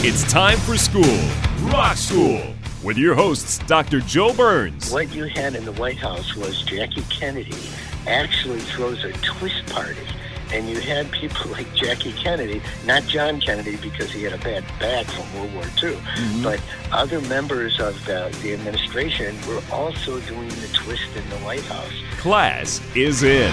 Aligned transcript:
It's 0.00 0.30
time 0.30 0.58
for 0.58 0.76
school, 0.76 1.18
Rock 1.72 1.96
School, 1.96 2.54
with 2.84 2.96
your 2.96 3.14
hosts, 3.14 3.58
Dr. 3.58 4.00
Joe 4.00 4.32
Burns. 4.32 4.92
What 4.92 5.12
you 5.12 5.24
had 5.24 5.54
in 5.56 5.64
the 5.64 5.72
White 5.72 5.96
House 5.98 6.36
was 6.36 6.62
Jackie 6.62 7.02
Kennedy 7.10 7.56
actually 8.06 8.60
throws 8.60 9.02
a 9.04 9.12
twist 9.14 9.66
party. 9.66 10.00
And 10.52 10.68
you 10.68 10.78
had 10.80 11.10
people 11.10 11.50
like 11.50 11.72
Jackie 11.74 12.12
Kennedy, 12.12 12.62
not 12.86 13.02
John 13.04 13.40
Kennedy 13.40 13.76
because 13.76 14.10
he 14.12 14.22
had 14.22 14.32
a 14.32 14.38
bad 14.38 14.64
back 14.78 15.06
from 15.06 15.34
World 15.34 15.52
War 15.54 15.64
II, 15.82 15.96
Mm-hmm. 15.96 16.42
but 16.44 16.60
other 16.92 17.20
members 17.22 17.80
of 17.80 18.02
the, 18.06 18.34
the 18.42 18.54
administration 18.54 19.36
were 19.48 19.60
also 19.72 20.20
doing 20.20 20.48
the 20.48 20.68
twist 20.72 21.08
in 21.16 21.28
the 21.28 21.36
White 21.44 21.64
House. 21.64 21.92
Class 22.18 22.80
is 22.94 23.24
in. 23.24 23.52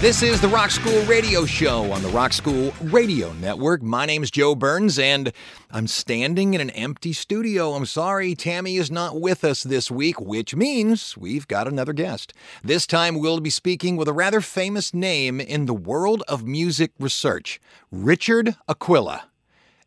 This 0.00 0.22
is 0.22 0.40
the 0.40 0.48
Rock 0.48 0.70
School 0.70 1.02
Radio 1.02 1.44
Show 1.44 1.92
on 1.92 2.02
the 2.02 2.08
Rock 2.08 2.32
School 2.32 2.72
Radio 2.84 3.34
Network. 3.34 3.82
My 3.82 4.06
name 4.06 4.22
is 4.22 4.30
Joe 4.30 4.54
Burns, 4.54 4.98
and 4.98 5.30
I'm 5.70 5.86
standing 5.86 6.54
in 6.54 6.60
an 6.62 6.70
empty 6.70 7.12
studio. 7.12 7.74
I'm 7.74 7.84
sorry, 7.84 8.34
Tammy 8.34 8.78
is 8.78 8.90
not 8.90 9.20
with 9.20 9.44
us 9.44 9.62
this 9.62 9.90
week, 9.90 10.18
which 10.18 10.56
means 10.56 11.18
we've 11.18 11.46
got 11.46 11.68
another 11.68 11.92
guest. 11.92 12.32
This 12.64 12.86
time, 12.86 13.18
we'll 13.18 13.40
be 13.40 13.50
speaking 13.50 13.96
with 13.96 14.08
a 14.08 14.14
rather 14.14 14.40
famous 14.40 14.94
name 14.94 15.38
in 15.38 15.66
the 15.66 15.74
world 15.74 16.22
of 16.26 16.46
music 16.46 16.92
research 16.98 17.60
Richard 17.92 18.56
Aquila. 18.70 19.29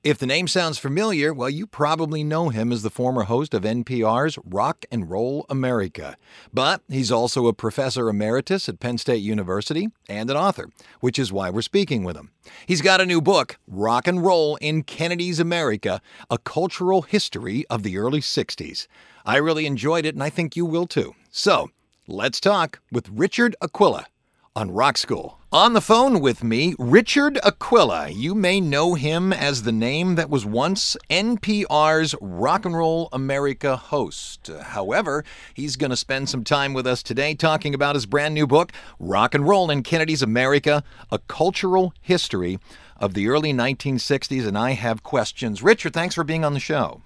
If 0.04 0.18
the 0.18 0.26
name 0.26 0.50
sounds 0.50 0.78
familiar, 0.78 1.34
well, 1.34 1.50
you 1.50 1.66
probably 1.66 2.26
know 2.26 2.50
him 2.50 2.74
as 2.74 2.84
the 2.84 2.90
former 2.90 3.24
host 3.24 3.54
of 3.54 3.64
NPR's 3.64 4.38
Rock 4.44 4.84
and 4.92 5.10
Roll 5.10 5.46
America. 5.50 6.18
But 6.54 6.82
he's 6.90 7.10
also 7.10 7.48
a 7.48 7.54
professor 7.54 8.10
emeritus 8.10 8.68
at 8.68 8.82
Penn 8.82 8.98
State 8.98 9.24
University 9.24 9.88
and 10.10 10.30
an 10.30 10.36
author, 10.36 10.68
which 11.00 11.18
is 11.18 11.32
why 11.32 11.50
we're 11.50 11.62
speaking 11.62 12.04
with 12.04 12.18
him. 12.18 12.32
He's 12.66 12.82
got 12.82 13.00
a 13.00 13.06
new 13.06 13.22
book, 13.22 13.58
Rock 13.66 14.06
and 14.06 14.22
Roll 14.22 14.58
in 14.58 14.84
Kennedy's 14.84 15.40
America 15.40 16.02
A 16.30 16.38
Cultural 16.38 17.04
History 17.04 17.66
of 17.70 17.84
the 17.84 17.98
Early 17.98 18.20
60s. 18.20 18.88
I 19.26 19.38
really 19.38 19.66
enjoyed 19.66 20.06
it, 20.06 20.16
and 20.16 20.24
I 20.24 20.30
think 20.30 20.58
you 20.58 20.66
will 20.66 20.86
too. 20.86 21.16
So, 21.32 21.70
let's 22.08 22.42
talk 22.42 22.82
with 22.92 23.08
Richard 23.08 23.56
Aquila 23.62 24.08
on 24.56 24.72
Rock 24.72 24.98
School. 24.98 25.40
On 25.52 25.74
the 25.74 25.82
phone 25.82 26.20
with 26.20 26.44
me, 26.44 26.76
Richard 26.78 27.40
Aquila. 27.44 28.10
You 28.10 28.36
may 28.36 28.60
know 28.62 28.94
him 28.94 29.34
as 29.34 29.64
the 29.64 29.72
name 29.72 30.16
that 30.16 30.30
was 30.30 30.46
once 30.46 30.96
NPR's 31.10 32.16
Rock 32.22 32.66
and 32.66 32.76
Roll 32.76 33.10
America 33.12 33.76
host. 33.76 34.50
However, 34.62 35.24
he's 35.54 35.76
going 35.76 35.90
to 35.90 35.98
spend 35.98 36.30
some 36.30 36.44
time 36.44 36.74
with 36.74 36.86
us 36.86 37.02
today 37.02 37.34
talking 37.34 37.74
about 37.74 37.96
his 37.96 38.06
brand 38.06 38.34
new 38.34 38.46
book, 38.46 38.72
Rock 39.00 39.34
and 39.34 39.48
Roll 39.48 39.72
in 39.72 39.84
Kennedy's 39.84 40.22
America 40.22 40.84
A 41.12 41.20
Cultural 41.20 41.94
History 42.02 42.60
of 42.98 43.16
the 43.16 43.28
Early 43.28 43.54
1960s. 43.54 44.48
And 44.48 44.58
I 44.58 44.72
have 44.72 45.04
questions. 45.04 45.64
Richard, 45.64 45.94
thanks 45.94 46.16
for 46.16 46.24
being 46.24 46.46
on 46.46 46.54
the 46.54 46.60
show. 46.60 47.02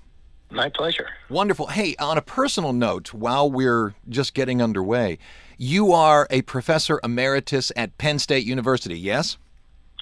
My 0.49 0.69
pleasure. 0.69 1.07
Wonderful. 1.29 1.67
Hey, 1.67 1.95
on 1.99 2.17
a 2.17 2.21
personal 2.21 2.71
note, 2.71 3.13
while 3.13 3.51
we're 3.51 3.95
just 4.07 4.33
getting 4.33 4.61
underway, 4.61 5.17
you 5.57 5.91
are 5.91 6.27
a 6.29 6.41
professor 6.43 6.99
emeritus 7.03 7.71
at 7.75 7.97
Penn 7.97 8.19
State 8.19 8.45
University, 8.45 8.97
yes? 8.97 9.37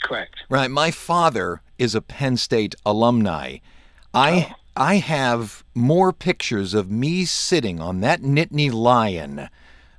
Correct. 0.04 0.36
Right. 0.50 0.70
My 0.70 0.92
father 0.92 1.62
is 1.78 1.96
a 1.96 2.02
Penn 2.02 2.38
State 2.38 2.76
alumni. 2.86 3.58
I 4.14 4.50
oh. 4.52 4.56
I 4.78 4.96
have 4.98 5.64
more 5.74 6.12
pictures 6.12 6.74
of 6.74 6.92
me 6.92 7.24
sitting 7.26 7.80
on 7.80 8.02
that 8.02 8.22
Nittany 8.22 8.72
lion 8.72 9.50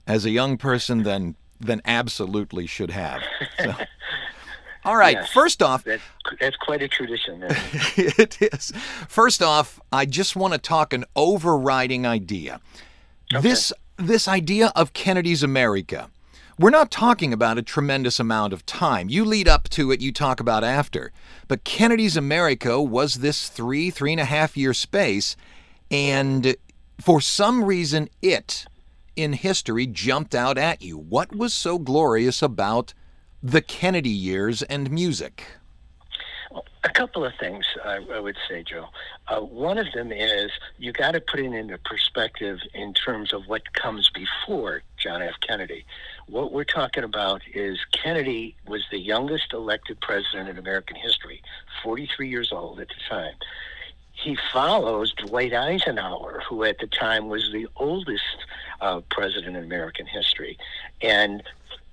as 0.06 0.26
a 0.26 0.30
young 0.30 0.58
person 0.58 1.02
than 1.02 1.36
than 1.58 1.80
absolutely 1.84 2.66
should 2.66 2.90
have. 2.90 3.22
So. 3.58 3.74
All 4.84 4.96
right. 4.96 5.16
Yes. 5.16 5.32
First 5.32 5.62
off, 5.62 5.82
That's, 5.82 6.02
that's 6.38 6.56
quite 6.58 6.80
a 6.80 6.86
tradition. 6.86 7.42
it? 7.42 8.38
it 8.40 8.52
is. 8.54 8.72
First 9.08 9.42
off, 9.42 9.80
I 9.90 10.06
just 10.06 10.36
want 10.36 10.52
to 10.52 10.58
talk 10.58 10.92
an 10.92 11.04
overriding 11.16 12.06
idea. 12.06 12.60
Okay. 13.34 13.48
This 13.48 13.72
this 13.96 14.28
idea 14.28 14.72
of 14.76 14.92
Kennedy's 14.92 15.42
America. 15.42 16.10
We're 16.58 16.70
not 16.70 16.90
talking 16.90 17.32
about 17.32 17.58
a 17.58 17.62
tremendous 17.62 18.18
amount 18.18 18.52
of 18.52 18.64
time. 18.64 19.08
You 19.10 19.24
lead 19.24 19.48
up 19.48 19.68
to 19.70 19.90
it, 19.90 20.00
you 20.00 20.12
talk 20.12 20.40
about 20.40 20.64
after. 20.64 21.12
But 21.48 21.64
Kennedy's 21.64 22.16
America 22.16 22.80
was 22.80 23.16
this 23.16 23.48
three, 23.48 23.90
three 23.90 24.12
and 24.12 24.20
a 24.20 24.24
half 24.24 24.56
year 24.56 24.72
space, 24.72 25.36
and 25.90 26.56
for 27.00 27.20
some 27.20 27.64
reason 27.64 28.08
it 28.22 28.66
in 29.16 29.34
history 29.34 29.86
jumped 29.86 30.34
out 30.34 30.56
at 30.58 30.82
you. 30.82 30.96
What 30.96 31.34
was 31.34 31.52
so 31.52 31.78
glorious 31.78 32.42
about 32.42 32.94
the 33.42 33.62
Kennedy 33.62 34.10
years 34.10 34.62
and 34.62 34.90
music? 34.90 35.44
A 36.86 36.90
couple 36.90 37.24
of 37.24 37.32
things 37.40 37.64
I, 37.84 37.98
I 38.14 38.20
would 38.20 38.36
say, 38.48 38.62
Joe. 38.62 38.86
Uh, 39.26 39.40
one 39.40 39.76
of 39.76 39.90
them 39.92 40.12
is 40.12 40.52
you 40.78 40.92
got 40.92 41.12
to 41.12 41.20
put 41.20 41.40
it 41.40 41.52
into 41.52 41.76
perspective 41.78 42.60
in 42.74 42.94
terms 42.94 43.32
of 43.32 43.48
what 43.48 43.72
comes 43.72 44.08
before 44.10 44.82
John 44.96 45.20
F. 45.20 45.34
Kennedy. 45.40 45.84
What 46.28 46.52
we're 46.52 46.62
talking 46.62 47.02
about 47.02 47.42
is 47.52 47.80
Kennedy 47.90 48.54
was 48.68 48.84
the 48.92 49.00
youngest 49.00 49.52
elected 49.52 50.00
president 50.00 50.48
in 50.48 50.58
American 50.58 50.94
history, 50.94 51.42
43 51.82 52.28
years 52.28 52.52
old 52.52 52.78
at 52.78 52.86
the 52.86 52.94
time. 53.10 53.34
He 54.12 54.38
follows 54.52 55.12
Dwight 55.12 55.54
Eisenhower, 55.54 56.44
who 56.48 56.62
at 56.62 56.78
the 56.78 56.86
time 56.86 57.26
was 57.26 57.50
the 57.52 57.66
oldest 57.74 58.46
uh, 58.80 59.00
president 59.10 59.56
in 59.56 59.64
American 59.64 60.06
history. 60.06 60.56
And 61.02 61.42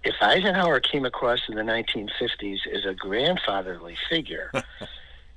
if 0.03 0.15
Eisenhower 0.21 0.79
came 0.79 1.05
across 1.05 1.39
in 1.47 1.55
the 1.55 1.61
1950s 1.61 2.67
as 2.73 2.85
a 2.85 2.93
grandfatherly 2.93 3.97
figure, 4.09 4.51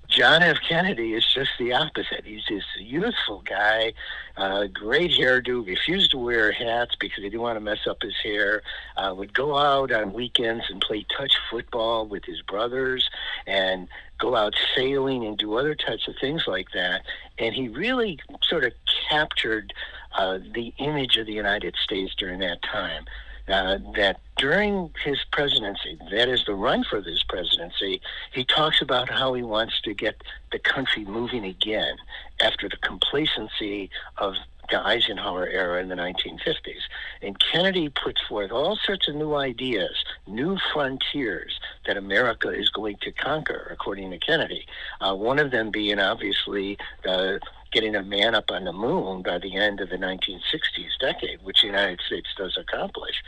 John 0.09 0.43
F. 0.43 0.59
Kennedy 0.67 1.15
is 1.15 1.27
just 1.35 1.51
the 1.59 1.73
opposite. 1.73 2.25
He's 2.25 2.45
this 2.49 2.65
youthful 2.79 3.43
guy, 3.45 3.93
uh, 4.37 4.67
great 4.67 5.11
hairdo, 5.11 5.67
refused 5.67 6.13
to 6.13 6.19
wear 6.19 6.53
hats 6.53 6.95
because 6.99 7.17
he 7.17 7.29
didn't 7.29 7.41
want 7.41 7.57
to 7.57 7.61
mess 7.61 7.87
up 7.89 8.03
his 8.03 8.15
hair, 8.23 8.63
uh, 8.97 9.13
would 9.17 9.35
go 9.35 9.57
out 9.57 9.91
on 9.93 10.13
weekends 10.13 10.65
and 10.71 10.81
play 10.81 11.05
touch 11.17 11.33
football 11.51 12.07
with 12.07 12.25
his 12.25 12.41
brothers 12.43 13.09
and 13.47 13.89
go 14.19 14.37
out 14.37 14.55
sailing 14.75 15.25
and 15.25 15.39
do 15.39 15.55
other 15.55 15.75
types 15.75 16.07
of 16.07 16.15
things 16.21 16.45
like 16.47 16.69
that. 16.73 17.03
And 17.39 17.55
he 17.55 17.69
really 17.69 18.19
sort 18.43 18.65
of 18.65 18.73
captured 19.11 19.73
uh, 20.17 20.39
the 20.55 20.73
image 20.79 21.17
of 21.17 21.27
the 21.27 21.33
United 21.33 21.75
States 21.83 22.15
during 22.17 22.41
that 22.41 22.63
time. 22.63 23.07
Uh, 23.49 23.79
that 23.95 24.19
during 24.37 24.91
his 25.05 25.19
presidency, 25.31 25.97
that 26.11 26.29
is 26.29 26.45
the 26.47 26.55
run 26.55 26.83
for 26.83 27.01
this 27.01 27.23
presidency, 27.23 28.01
he 28.33 28.45
talks 28.45 28.83
about 28.83 29.09
how 29.09 29.35
he 29.35 29.43
wants 29.43 29.81
to 29.81 29.95
get 29.95 30.21
the 30.51 30.59
country 30.59 31.05
moving 31.05 31.45
again 31.45 31.97
after 32.41 32.69
the 32.69 32.77
complacency 32.79 33.89
of 34.19 34.35
the 34.71 34.85
Eisenhower 34.85 35.47
era 35.47 35.81
in 35.81 35.89
the 35.89 35.95
1950s. 35.95 36.83
And 37.23 37.39
Kennedy 37.39 37.89
puts 37.89 38.21
forth 38.23 38.51
all 38.51 38.77
sorts 38.77 39.09
of 39.09 39.15
new 39.15 39.35
ideas, 39.35 40.05
new 40.27 40.59
frontiers 40.73 41.59
that 41.87 41.97
America 41.97 42.49
is 42.49 42.69
going 42.71 42.97
to 43.03 43.13
conquer, 43.13 43.69
according 43.71 44.11
to 44.11 44.19
Kennedy. 44.19 44.67
Uh, 45.01 45.15
one 45.15 45.39
of 45.39 45.51
them 45.51 45.71
being 45.71 45.99
obviously 45.99 46.79
uh, 47.07 47.39
getting 47.73 47.97
a 47.97 48.03
man 48.03 48.35
up 48.35 48.51
on 48.51 48.65
the 48.65 48.73
moon 48.73 49.23
by 49.23 49.39
the 49.39 49.57
end 49.57 49.81
of 49.81 49.91
the 49.91 49.97
1960s 49.97 50.99
decade, 51.01 51.43
which 51.43 51.61
the 51.61 51.67
United 51.67 52.01
States 52.07 52.29
does 52.37 52.57
accomplish. 52.57 53.23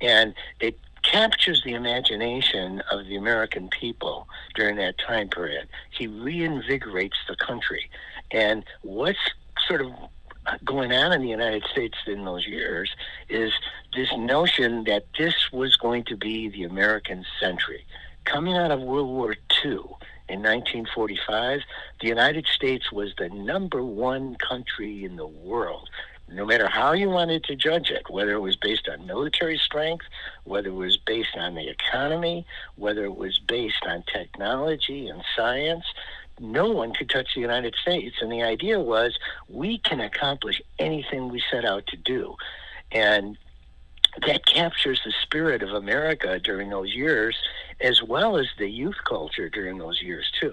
And 0.00 0.34
it 0.60 0.78
captures 1.02 1.62
the 1.64 1.74
imagination 1.74 2.82
of 2.90 3.06
the 3.06 3.16
American 3.16 3.68
people 3.68 4.28
during 4.54 4.76
that 4.76 4.94
time 4.98 5.28
period. 5.28 5.68
He 5.90 6.06
reinvigorates 6.06 7.18
the 7.28 7.36
country. 7.36 7.90
And 8.30 8.64
what's 8.82 9.18
sort 9.66 9.82
of 9.82 9.92
going 10.64 10.92
on 10.92 11.12
in 11.12 11.22
the 11.22 11.28
United 11.28 11.64
States 11.70 11.96
in 12.06 12.24
those 12.24 12.46
years 12.46 12.90
is 13.28 13.52
this 13.94 14.08
notion 14.16 14.84
that 14.84 15.04
this 15.18 15.34
was 15.52 15.76
going 15.76 16.04
to 16.04 16.16
be 16.16 16.48
the 16.48 16.64
American 16.64 17.24
century. 17.40 17.84
Coming 18.24 18.56
out 18.56 18.70
of 18.70 18.80
World 18.80 19.08
War 19.08 19.36
II 19.64 19.80
in 20.32 20.40
1945, 20.40 21.60
the 22.00 22.08
United 22.08 22.46
States 22.46 22.90
was 22.90 23.12
the 23.18 23.28
number 23.28 23.84
one 23.84 24.34
country 24.36 25.04
in 25.04 25.16
the 25.16 25.26
world. 25.26 25.90
No 26.30 26.46
matter 26.46 26.68
how 26.68 26.92
you 26.92 27.10
wanted 27.10 27.44
to 27.44 27.54
judge 27.54 27.90
it, 27.90 28.08
whether 28.08 28.32
it 28.32 28.40
was 28.40 28.56
based 28.56 28.88
on 28.88 29.06
military 29.06 29.58
strength, 29.58 30.06
whether 30.44 30.68
it 30.68 30.74
was 30.74 30.96
based 30.96 31.36
on 31.36 31.54
the 31.54 31.68
economy, 31.68 32.46
whether 32.76 33.04
it 33.04 33.16
was 33.16 33.38
based 33.38 33.84
on 33.86 34.04
technology 34.10 35.08
and 35.08 35.22
science, 35.36 35.84
no 36.40 36.70
one 36.70 36.94
could 36.94 37.10
touch 37.10 37.34
the 37.34 37.42
United 37.42 37.74
States. 37.74 38.16
And 38.22 38.32
the 38.32 38.42
idea 38.42 38.80
was 38.80 39.18
we 39.50 39.78
can 39.78 40.00
accomplish 40.00 40.62
anything 40.78 41.28
we 41.28 41.42
set 41.50 41.66
out 41.66 41.86
to 41.88 41.96
do. 41.98 42.36
And 42.90 43.36
captures 44.52 45.00
the 45.04 45.12
spirit 45.22 45.62
of 45.62 45.70
America 45.70 46.38
during 46.38 46.68
those 46.68 46.94
years, 46.94 47.36
as 47.80 48.02
well 48.02 48.36
as 48.36 48.46
the 48.58 48.68
youth 48.68 48.96
culture 49.08 49.48
during 49.48 49.78
those 49.78 50.02
years, 50.02 50.30
too. 50.40 50.52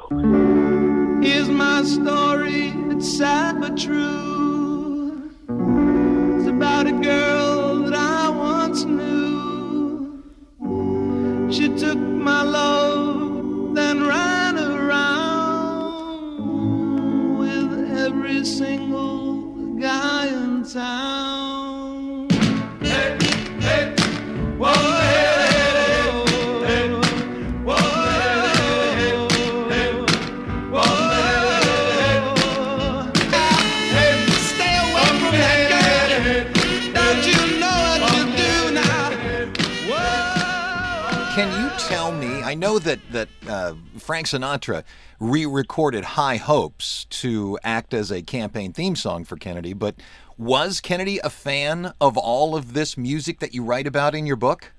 Here's 1.22 1.50
my 1.50 1.84
story, 1.84 2.74
it's 2.92 3.18
sad 3.18 3.60
but 3.60 3.78
true. 3.78 5.32
It's 6.38 6.48
about 6.48 6.88
a 6.88 6.94
girl 6.94 7.80
that 7.84 7.94
I 7.94 8.30
once 8.30 8.86
knew. 8.86 10.24
She 11.52 11.68
took 11.78 11.98
my 11.98 12.44
love, 12.44 13.76
then 13.76 14.06
ran 14.08 14.58
around 14.58 15.90
with 17.38 17.98
every 17.98 18.46
single 18.46 19.76
guy 19.78 20.28
in 20.28 20.64
town. 20.64 21.19
Know 42.80 42.96
that 42.96 43.12
that 43.12 43.50
uh, 43.50 43.76
Frank 43.98 44.28
Sinatra 44.28 44.84
re-recorded 45.20 46.04
"High 46.04 46.38
Hopes" 46.38 47.06
to 47.06 47.60
act 47.64 47.94
as 47.94 48.12
a 48.12 48.22
campaign 48.22 48.74
theme 48.74 48.96
song 48.96 49.26
for 49.26 49.38
Kennedy, 49.38 49.74
but 49.74 49.96
was 50.38 50.80
Kennedy 50.80 51.20
a 51.24 51.30
fan 51.30 51.94
of 52.00 52.18
all 52.18 52.56
of 52.56 52.74
this 52.74 52.98
music 52.98 53.40
that 53.40 53.54
you 53.54 53.64
write 53.64 53.88
about 53.88 54.16
in 54.16 54.26
your 54.26 54.38
book? 54.38 54.72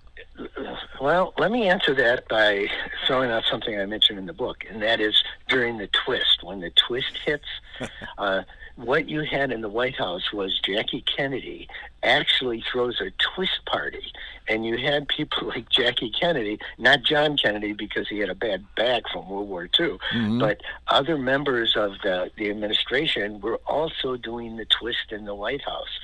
Well, 1.01 1.33
let 1.39 1.51
me 1.51 1.69
answer 1.69 1.95
that 1.95 2.29
by 2.29 2.67
throwing 3.07 3.31
out 3.31 3.45
something 3.51 3.79
I 3.79 3.87
mentioned 3.87 4.19
in 4.19 4.27
the 4.27 4.35
book, 4.35 4.65
and 4.71 4.83
that 4.83 5.01
is 5.01 5.23
during 5.49 5.79
the 5.79 5.89
twist. 5.89 6.43
When 6.43 6.61
the 6.61 6.71
twist 6.71 7.19
hits, 7.25 7.47
uh, 8.19 8.43
what 8.81 9.09
you 9.09 9.23
had 9.23 9.53
in 9.53 9.61
the 9.61 9.69
White 9.69 9.97
House 9.97 10.33
was 10.33 10.59
Jackie 10.61 11.03
Kennedy 11.03 11.69
actually 12.03 12.63
throws 12.71 13.01
a 13.01 13.11
twist 13.19 13.65
party, 13.67 14.13
and 14.49 14.65
you 14.65 14.79
had 14.79 15.09
people 15.09 15.49
like 15.55 15.69
Jackie 15.69 16.11
Kennedy, 16.11 16.59
not 16.79 17.03
John 17.03 17.37
Kennedy 17.37 17.73
because 17.73 18.09
he 18.09 18.19
had 18.19 18.31
a 18.31 18.35
bad 18.35 18.65
back 18.77 19.03
from 19.13 19.29
World 19.29 19.49
War 19.49 19.65
II, 19.65 19.99
mm-hmm. 20.13 20.39
but 20.39 20.61
other 20.89 21.19
members 21.19 21.77
of 21.77 21.93
the, 22.03 22.31
the 22.37 22.51
administration 22.51 23.41
were 23.41 23.61
also 23.67 24.17
doing 24.17 24.57
the 24.57 24.67
twist 24.67 25.13
in 25.13 25.25
the 25.25 25.35
White 25.35 25.63
House. 25.63 26.01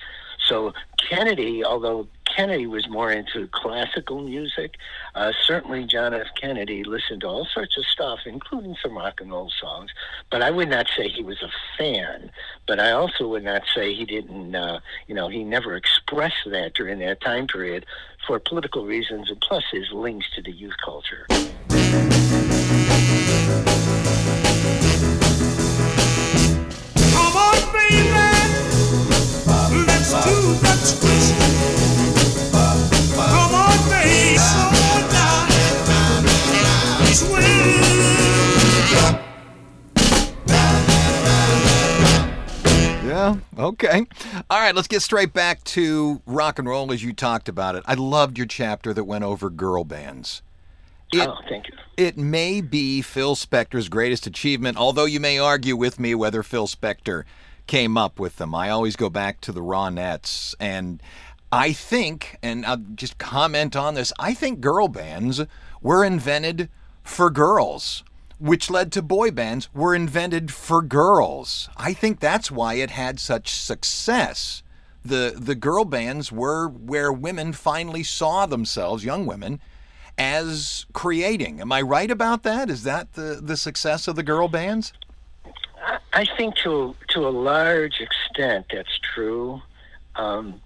So 0.46 0.74
Kennedy, 0.98 1.64
although 1.64 2.06
Kennedy 2.36 2.66
was 2.66 2.86
more 2.86 3.10
into 3.10 3.48
classical 3.48 4.20
music, 4.20 4.74
uh, 5.14 5.32
certainly 5.46 5.86
John 5.86 6.12
F. 6.12 6.26
Kennedy 6.38 6.84
listened 6.84 7.22
to 7.22 7.26
all 7.26 7.46
sorts 7.46 7.78
of 7.78 7.86
stuff, 7.86 8.18
including 8.26 8.76
some 8.82 8.94
rock 8.94 9.22
and 9.22 9.30
roll 9.30 9.50
songs. 9.58 9.90
But 10.30 10.42
I 10.42 10.50
would 10.50 10.68
not 10.68 10.86
say 10.94 11.08
he 11.08 11.22
was 11.22 11.40
a 11.40 11.48
fan. 11.78 12.30
But 12.66 12.78
I 12.78 12.90
also 12.90 13.26
would 13.28 13.42
not 13.42 13.62
say 13.74 13.94
he 13.94 14.04
didn't, 14.04 14.54
uh, 14.54 14.80
you 15.06 15.14
know, 15.14 15.28
he 15.28 15.44
never 15.44 15.76
expressed 15.76 16.44
that 16.50 16.74
during 16.74 16.98
that 16.98 17.22
time 17.22 17.46
period 17.46 17.86
for 18.26 18.38
political 18.38 18.84
reasons, 18.84 19.30
and 19.30 19.40
plus 19.40 19.64
his 19.72 19.90
links 19.92 20.26
to 20.34 20.42
the 20.42 20.52
youth 20.52 20.76
culture. 20.84 21.24
Come 21.30 21.46
on, 27.34 27.56
baby. 27.72 28.12
Let's 29.86 30.12
do 30.12 30.52
the 30.60 30.98
twist. 31.00 31.35
Yeah. 43.34 43.40
Okay. 43.58 44.06
All 44.50 44.60
right. 44.60 44.74
Let's 44.74 44.88
get 44.88 45.02
straight 45.02 45.32
back 45.32 45.62
to 45.64 46.20
rock 46.26 46.58
and 46.58 46.68
roll 46.68 46.92
as 46.92 47.02
you 47.02 47.12
talked 47.12 47.48
about 47.48 47.74
it. 47.74 47.82
I 47.86 47.94
loved 47.94 48.36
your 48.38 48.46
chapter 48.46 48.92
that 48.94 49.04
went 49.04 49.24
over 49.24 49.48
girl 49.50 49.84
bands. 49.84 50.42
It- 51.12 51.28
oh, 51.28 51.36
thank 51.48 51.68
you. 51.68 51.74
It 51.96 52.18
may 52.18 52.60
be 52.60 53.00
Phil 53.00 53.34
Spector's 53.34 53.88
greatest 53.88 54.26
achievement, 54.26 54.76
although 54.76 55.06
you 55.06 55.18
may 55.20 55.38
argue 55.38 55.74
with 55.76 55.98
me 55.98 56.14
whether 56.14 56.42
Phil 56.42 56.66
Spector 56.66 57.24
came 57.66 57.96
up 57.96 58.18
with 58.18 58.36
them. 58.36 58.54
I 58.54 58.68
always 58.70 58.96
go 58.96 59.08
back 59.08 59.40
to 59.42 59.52
the 59.52 59.62
Ronettes, 59.62 60.54
and 60.60 61.02
I 61.50 61.72
think, 61.72 62.36
and 62.42 62.66
I'll 62.66 62.76
just 62.94 63.16
comment 63.16 63.74
on 63.74 63.94
this, 63.94 64.12
I 64.18 64.34
think 64.34 64.60
girl 64.60 64.88
bands 64.88 65.40
were 65.80 66.04
invented 66.04 66.68
for 67.02 67.30
girls, 67.30 68.04
which 68.38 68.70
led 68.70 68.92
to 68.92 69.02
boy 69.02 69.30
bands 69.30 69.72
were 69.74 69.94
invented 69.94 70.50
for 70.50 70.82
girls. 70.82 71.68
I 71.76 71.92
think 71.92 72.20
that's 72.20 72.50
why 72.50 72.74
it 72.74 72.90
had 72.90 73.18
such 73.18 73.50
success. 73.50 74.62
The 75.04 75.34
the 75.36 75.54
girl 75.54 75.84
bands 75.84 76.32
were 76.32 76.68
where 76.68 77.12
women 77.12 77.52
finally 77.52 78.02
saw 78.02 78.46
themselves, 78.46 79.04
young 79.04 79.24
women, 79.24 79.60
as 80.18 80.86
creating. 80.92 81.60
Am 81.60 81.70
I 81.72 81.80
right 81.82 82.10
about 82.10 82.42
that? 82.42 82.68
Is 82.68 82.82
that 82.82 83.12
the, 83.12 83.40
the 83.42 83.56
success 83.56 84.08
of 84.08 84.16
the 84.16 84.22
girl 84.22 84.48
bands? 84.48 84.92
I- 86.12 86.26
think 86.36 86.56
to 86.56 86.96
to 87.08 87.28
a 87.28 87.30
large 87.30 88.00
extent 88.00 88.66
that's 88.72 88.98
true. 88.98 89.62
Um, 90.16 90.60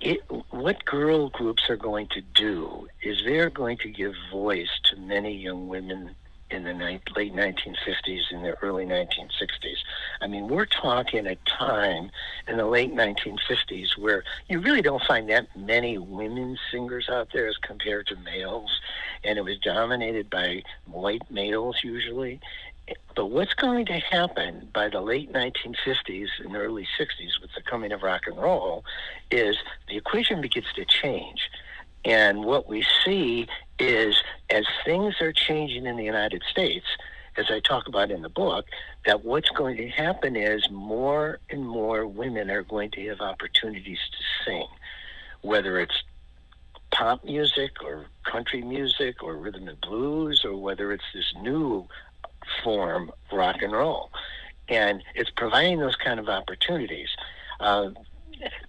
it, 0.00 0.20
what 0.50 0.84
girl 0.84 1.28
groups 1.30 1.68
are 1.68 1.76
going 1.76 2.08
to 2.08 2.20
do 2.20 2.88
is 3.02 3.22
they're 3.24 3.50
going 3.50 3.78
to 3.78 3.88
give 3.88 4.14
voice 4.30 4.70
to 4.90 4.96
many 4.96 5.36
young 5.36 5.68
women 5.68 6.14
in 6.54 6.64
the 6.64 6.72
ni- 6.72 7.00
late 7.16 7.34
1950s 7.34 8.22
and 8.30 8.44
the 8.44 8.54
early 8.62 8.86
1960s. 8.86 9.76
I 10.20 10.26
mean, 10.26 10.48
we're 10.48 10.66
talking 10.66 11.26
a 11.26 11.36
time 11.46 12.10
in 12.48 12.56
the 12.56 12.66
late 12.66 12.94
1950s 12.94 13.98
where 13.98 14.24
you 14.48 14.60
really 14.60 14.82
don't 14.82 15.02
find 15.02 15.28
that 15.30 15.54
many 15.56 15.98
women 15.98 16.56
singers 16.70 17.08
out 17.08 17.28
there 17.32 17.48
as 17.48 17.56
compared 17.58 18.06
to 18.08 18.16
males, 18.16 18.80
and 19.24 19.38
it 19.38 19.44
was 19.44 19.58
dominated 19.58 20.30
by 20.30 20.62
white 20.86 21.28
males 21.30 21.76
usually. 21.82 22.40
But 23.16 23.26
what's 23.26 23.54
going 23.54 23.86
to 23.86 23.98
happen 23.98 24.68
by 24.72 24.88
the 24.88 25.00
late 25.00 25.32
1950s 25.32 26.28
and 26.44 26.54
early 26.54 26.86
60s 26.98 27.40
with 27.40 27.50
the 27.54 27.62
coming 27.62 27.92
of 27.92 28.02
rock 28.02 28.22
and 28.26 28.36
roll 28.36 28.84
is 29.30 29.56
the 29.88 29.96
equation 29.96 30.40
begins 30.40 30.66
to 30.74 30.84
change. 30.84 31.50
And 32.04 32.44
what 32.44 32.68
we 32.68 32.84
see 33.04 33.48
is 33.78 34.22
as 34.50 34.64
things 34.84 35.20
are 35.20 35.32
changing 35.32 35.86
in 35.86 35.96
the 35.96 36.04
United 36.04 36.42
States, 36.50 36.86
as 37.36 37.50
I 37.50 37.60
talk 37.60 37.88
about 37.88 38.10
in 38.10 38.22
the 38.22 38.28
book, 38.28 38.66
that 39.06 39.24
what's 39.24 39.48
going 39.50 39.76
to 39.78 39.88
happen 39.88 40.36
is 40.36 40.70
more 40.70 41.40
and 41.50 41.66
more 41.66 42.06
women 42.06 42.50
are 42.50 42.62
going 42.62 42.90
to 42.92 43.08
have 43.08 43.20
opportunities 43.20 43.98
to 44.12 44.44
sing, 44.44 44.66
whether 45.40 45.80
it's 45.80 46.02
pop 46.92 47.24
music 47.24 47.82
or 47.82 48.06
country 48.22 48.62
music 48.62 49.22
or 49.22 49.36
rhythm 49.36 49.66
and 49.66 49.80
blues 49.80 50.44
or 50.44 50.56
whether 50.56 50.92
it's 50.92 51.04
this 51.12 51.34
new 51.40 51.88
form 52.62 53.08
of 53.08 53.36
rock 53.36 53.62
and 53.62 53.72
roll. 53.72 54.10
And 54.68 55.02
it's 55.14 55.30
providing 55.30 55.80
those 55.80 55.96
kind 55.96 56.20
of 56.20 56.28
opportunities. 56.28 57.08
Uh, 57.58 57.90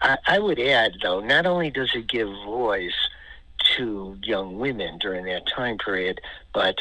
I, 0.02 0.18
I 0.26 0.40
would 0.40 0.60
add 0.60 0.94
though 1.04 1.20
not 1.20 1.46
only 1.46 1.70
does 1.70 1.92
it 1.94 2.08
give 2.08 2.28
voice 2.46 2.94
to 3.78 4.18
young 4.24 4.60
women 4.60 4.98
during 5.00 5.26
that 5.26 5.48
time 5.48 5.78
period 5.78 6.20
but 6.54 6.76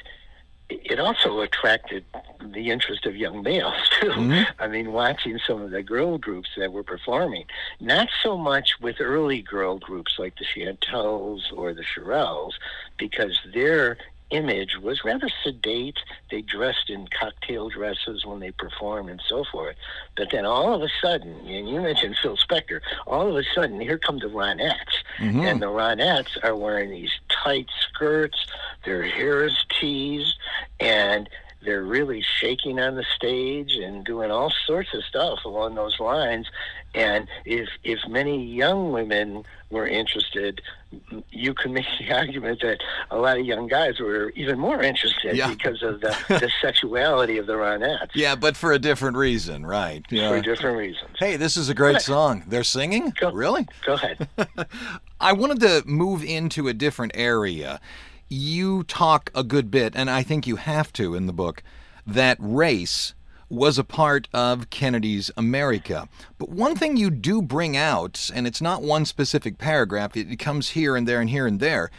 it 0.71 0.99
also 0.99 1.41
attracted 1.41 2.05
the 2.41 2.71
interest 2.71 3.07
of 3.07 3.17
young 3.17 3.43
males 3.43 3.75
too. 4.01 4.11
Mm-hmm. 4.11 4.63
I 4.63 4.69
mean, 4.69 4.93
watching 4.93 5.39
some 5.47 5.61
of 5.61 5.71
the 5.71 5.83
girl 5.83 6.19
groups 6.19 6.51
that 6.57 6.73
were 6.73 6.83
performing, 6.83 7.45
not 7.81 8.09
so 8.23 8.37
much 8.37 8.81
with 8.81 8.97
early 9.01 9.43
girl 9.43 9.79
groups 9.79 10.19
like 10.19 10.37
the 10.37 10.45
Chantels 10.45 11.53
or 11.55 11.75
the 11.75 11.83
Shirelles, 11.83 12.53
because 12.99 13.39
their 13.53 13.99
image 14.31 14.79
was 14.79 15.05
rather 15.05 15.29
sedate. 15.43 15.99
They 16.31 16.43
dressed 16.43 16.91
in 16.91 17.09
cocktail 17.09 17.69
dresses 17.69 18.25
when 18.25 18.41
they 18.41 18.51
performed 18.51 19.11
and 19.11 19.23
so 19.29 19.45
forth. 19.45 19.77
But 20.17 20.31
then 20.31 20.45
all 20.47 20.75
of 20.75 20.83
a 20.83 20.89
sudden, 21.03 21.35
and 21.47 21.69
you 21.69 21.81
mentioned 21.81 22.17
Phil 22.23 22.37
Spector, 22.37 22.81
all 23.07 23.29
of 23.29 23.37
a 23.37 23.45
sudden 23.55 23.81
here 23.81 23.99
come 23.99 24.19
the 24.19 24.27
Ronettes. 24.27 25.03
Mm-hmm. 25.19 25.41
And 25.41 25.63
the 25.63 25.67
Ronettes 25.67 26.37
are 26.43 26.57
wearing 26.57 26.91
these 26.91 27.13
tight 27.29 27.69
skirts, 27.81 28.47
their 28.85 29.03
hair 29.03 29.45
is 29.45 29.65
teased, 29.81 30.37
and 30.81 31.29
they're 31.65 31.83
really 31.85 32.23
shaking 32.41 32.79
on 32.81 32.95
the 32.97 33.05
stage 33.17 33.73
and 33.75 34.05
doing 34.05 34.31
all 34.31 34.53
sorts 34.67 34.93
of 34.95 35.03
stuff 35.05 35.45
along 35.45 35.75
those 35.75 35.99
lines. 36.01 36.47
And 36.95 37.27
if 37.45 37.69
if 37.83 37.99
many 38.09 38.45
young 38.45 38.93
women 38.93 39.45
were 39.71 39.87
interested, 39.89 40.61
you 41.31 41.53
can 41.55 41.73
make 41.73 41.87
the 41.99 42.13
argument 42.17 42.61
that 42.63 42.79
a 43.11 43.19
lot 43.19 43.39
of 43.39 43.45
young 43.45 43.67
guys 43.67 43.99
were 43.99 44.31
even 44.37 44.59
more 44.59 44.81
interested 44.81 45.35
Yeah. 45.37 45.49
because 45.49 45.83
of 45.83 46.01
the, 46.01 46.17
the 46.29 46.51
sexuality 46.63 47.39
of 47.39 47.47
the 47.47 47.55
Ronettes 47.55 48.11
Yeah, 48.15 48.37
but 48.37 48.57
for 48.57 48.71
a 48.73 48.79
different 48.79 49.17
reason, 49.17 49.67
right? 49.67 50.05
for 50.09 50.41
different 50.41 50.77
reasons. 50.79 51.11
Hey, 51.19 51.37
this 51.37 51.57
is 51.57 51.69
a 51.69 51.75
great 51.75 52.01
song. 52.01 52.45
They're 52.47 52.63
singing? 52.63 53.13
Go- 53.19 53.33
Really? 53.33 53.67
Go 53.85 53.95
ahead. 53.95 54.29
I 55.21 55.33
wanted 55.33 55.61
to 55.61 55.83
move 55.87 56.23
into 56.23 56.69
a 56.69 56.73
different 56.75 57.13
area. 57.17 57.81
You 58.29 58.85
talk 58.85 59.31
a 59.35 59.45
good 59.45 59.71
bit, 59.71 59.95
and 59.95 60.11
I 60.11 60.23
think 60.23 60.47
you 60.47 60.57
have 60.57 60.93
to 60.95 61.15
in 61.15 61.27
the 61.27 61.33
book, 61.33 61.63
that 62.07 62.37
race 62.41 63.15
was 63.49 63.79
a 63.79 63.85
part 63.85 64.29
of 64.33 64.71
Kennedy's 64.71 65.31
America. 65.37 66.09
But 66.39 66.49
one 66.49 66.75
thing 66.75 66.97
you 66.97 67.11
do 67.11 67.43
bring 67.43 67.77
out, 67.77 68.31
and 68.35 68.47
it's 68.47 68.61
not 68.61 68.83
one 68.83 69.05
specific 69.05 69.59
paragraph, 69.59 70.17
it, 70.17 70.39
comes 70.39 70.71
here 70.71 70.97
and 70.97 71.07
there 71.07 71.21
and 71.21 71.31
here 71.31 71.47
and 71.47 71.61
there, 71.61 71.91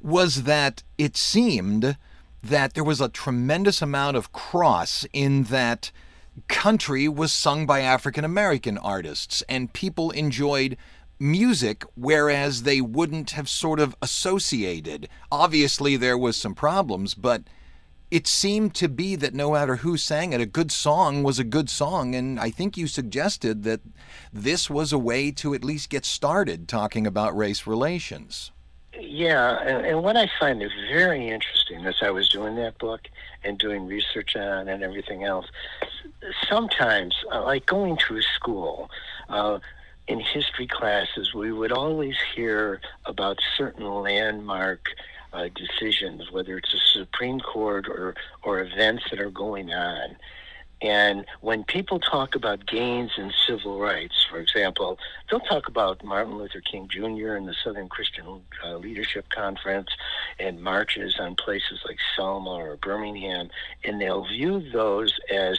was 0.00 0.42
that 0.42 0.82
it 0.98 1.16
seemed 1.16 1.96
that 2.42 2.74
there 2.74 2.84
was 2.84 3.00
a 3.00 3.08
tremendous 3.08 3.80
amount 3.80 4.16
of 4.16 4.32
cross 4.32 5.06
in 5.12 5.44
that 5.44 5.90
country 6.48 7.08
was 7.08 7.32
sung 7.32 7.64
by 7.64 7.80
African 7.80 8.24
American 8.24 8.76
artists, 8.78 9.42
and 9.48 9.72
people 9.72 10.10
enjoyed 10.10 10.76
music, 11.24 11.84
whereas 11.94 12.62
they 12.62 12.80
wouldn't 12.80 13.30
have 13.30 13.48
sort 13.48 13.80
of 13.80 13.96
associated. 14.02 15.08
Obviously, 15.32 15.96
there 15.96 16.18
was 16.18 16.36
some 16.36 16.54
problems, 16.54 17.14
but 17.14 17.42
it 18.10 18.26
seemed 18.26 18.74
to 18.74 18.88
be 18.88 19.16
that 19.16 19.34
no 19.34 19.52
matter 19.52 19.76
who 19.76 19.96
sang 19.96 20.32
it, 20.32 20.40
a 20.40 20.46
good 20.46 20.70
song 20.70 21.22
was 21.22 21.38
a 21.38 21.44
good 21.44 21.70
song. 21.70 22.14
And 22.14 22.38
I 22.38 22.50
think 22.50 22.76
you 22.76 22.86
suggested 22.86 23.64
that 23.64 23.80
this 24.32 24.68
was 24.68 24.92
a 24.92 24.98
way 24.98 25.30
to 25.32 25.54
at 25.54 25.64
least 25.64 25.88
get 25.88 26.04
started 26.04 26.68
talking 26.68 27.06
about 27.06 27.36
race 27.36 27.66
relations. 27.66 28.52
Yeah, 29.00 29.58
and, 29.62 29.84
and 29.84 30.02
what 30.02 30.16
I 30.16 30.30
find 30.38 30.62
is 30.62 30.70
very 30.92 31.28
interesting 31.28 31.84
as 31.86 31.96
I 32.02 32.10
was 32.10 32.28
doing 32.28 32.54
that 32.56 32.78
book 32.78 33.00
and 33.42 33.58
doing 33.58 33.86
research 33.86 34.36
on 34.36 34.68
and 34.68 34.82
everything 34.82 35.24
else, 35.24 35.46
sometimes, 36.48 37.14
uh, 37.32 37.42
like 37.42 37.66
going 37.66 37.96
to 38.06 38.18
a 38.18 38.22
school, 38.22 38.90
uh, 39.28 39.58
in 40.06 40.20
history 40.20 40.66
classes, 40.66 41.32
we 41.34 41.52
would 41.52 41.72
always 41.72 42.16
hear 42.34 42.80
about 43.06 43.38
certain 43.56 43.86
landmark 43.86 44.88
uh, 45.32 45.48
decisions, 45.54 46.30
whether 46.30 46.56
it's 46.58 46.74
a 46.74 46.98
Supreme 46.98 47.40
Court 47.40 47.88
or, 47.88 48.14
or 48.42 48.60
events 48.60 49.04
that 49.10 49.20
are 49.20 49.30
going 49.30 49.72
on. 49.72 50.16
And 50.82 51.24
when 51.40 51.64
people 51.64 51.98
talk 51.98 52.34
about 52.34 52.66
gains 52.66 53.12
in 53.16 53.32
civil 53.46 53.80
rights, 53.80 54.26
for 54.28 54.38
example, 54.38 54.98
they'll 55.30 55.40
talk 55.40 55.66
about 55.66 56.04
Martin 56.04 56.36
Luther 56.36 56.60
King 56.60 56.88
Jr. 56.88 57.36
and 57.36 57.48
the 57.48 57.54
Southern 57.64 57.88
Christian 57.88 58.42
uh, 58.62 58.76
Leadership 58.76 59.30
Conference 59.30 59.88
and 60.38 60.62
marches 60.62 61.18
on 61.18 61.36
places 61.36 61.80
like 61.86 61.96
Selma 62.14 62.50
or 62.50 62.76
Birmingham, 62.76 63.48
and 63.82 63.98
they'll 63.98 64.26
view 64.26 64.60
those 64.72 65.14
as 65.32 65.58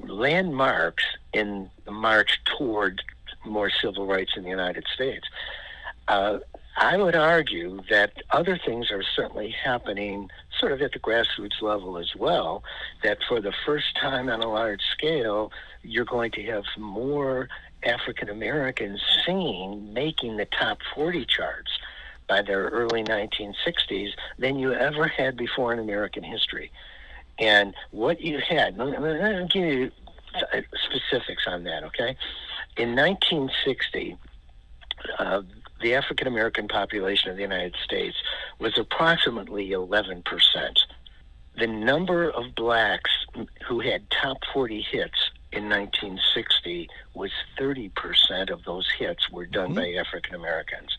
landmarks 0.00 1.04
in 1.34 1.70
the 1.84 1.90
march 1.90 2.40
toward 2.44 3.02
more 3.44 3.70
civil 3.70 4.06
rights 4.06 4.32
in 4.36 4.42
the 4.42 4.50
United 4.50 4.84
States. 4.92 5.26
Uh, 6.06 6.38
I 6.80 6.96
would 6.96 7.16
argue 7.16 7.80
that 7.90 8.12
other 8.30 8.56
things 8.64 8.90
are 8.92 9.02
certainly 9.02 9.50
happening 9.50 10.30
sort 10.60 10.72
of 10.72 10.80
at 10.80 10.92
the 10.92 11.00
grassroots 11.00 11.60
level 11.60 11.98
as 11.98 12.14
well, 12.14 12.62
that 13.02 13.18
for 13.28 13.40
the 13.40 13.52
first 13.66 13.96
time 14.00 14.28
on 14.28 14.40
a 14.40 14.48
large 14.48 14.82
scale, 14.92 15.50
you're 15.82 16.04
going 16.04 16.30
to 16.32 16.42
have 16.44 16.64
more 16.78 17.48
African 17.84 18.28
Americans 18.28 19.00
singing, 19.26 19.92
making 19.92 20.36
the 20.36 20.44
top 20.44 20.78
40 20.94 21.24
charts 21.26 21.70
by 22.28 22.42
the 22.42 22.52
early 22.52 23.02
1960s 23.02 24.10
than 24.38 24.58
you 24.58 24.72
ever 24.72 25.08
had 25.08 25.36
before 25.36 25.72
in 25.72 25.80
American 25.80 26.22
history. 26.22 26.70
And 27.40 27.74
what 27.90 28.20
you 28.20 28.38
had, 28.38 28.76
let 28.78 29.00
me, 29.00 29.48
give 29.48 29.64
you 29.64 29.90
uh, 30.34 30.60
specifics 30.88 31.44
on 31.46 31.64
that, 31.64 31.84
okay? 31.84 32.16
In 32.78 32.94
1960, 32.94 34.16
uh, 35.18 35.42
the 35.82 35.96
African 35.96 36.28
American 36.28 36.68
population 36.68 37.28
of 37.28 37.36
the 37.36 37.42
United 37.42 37.74
States 37.82 38.16
was 38.60 38.78
approximately 38.78 39.70
11%. 39.70 40.22
The 41.58 41.66
number 41.66 42.30
of 42.30 42.54
blacks 42.54 43.10
who 43.66 43.80
had 43.80 44.08
top 44.10 44.36
40 44.52 44.80
hits 44.80 45.30
in 45.50 45.68
1960 45.68 46.88
was 47.14 47.32
30% 47.58 48.48
of 48.48 48.62
those 48.62 48.88
hits 48.96 49.28
were 49.28 49.46
done 49.46 49.74
by 49.74 49.94
African 49.94 50.36
Americans. 50.36 50.96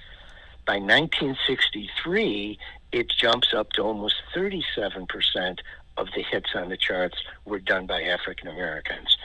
By 0.65 0.79
1963, 0.79 2.59
it 2.91 3.07
jumps 3.07 3.53
up 3.53 3.71
to 3.73 3.83
almost 3.83 4.15
37% 4.35 5.59
of 5.95 6.07
the 6.13 6.23
hits 6.23 6.49
on 6.55 6.67
the 6.67 6.77
charts 6.77 7.17
were 7.45 7.59
done 7.59 7.85
by 7.85 8.03
African 8.03 8.49
Americans. 8.49 9.17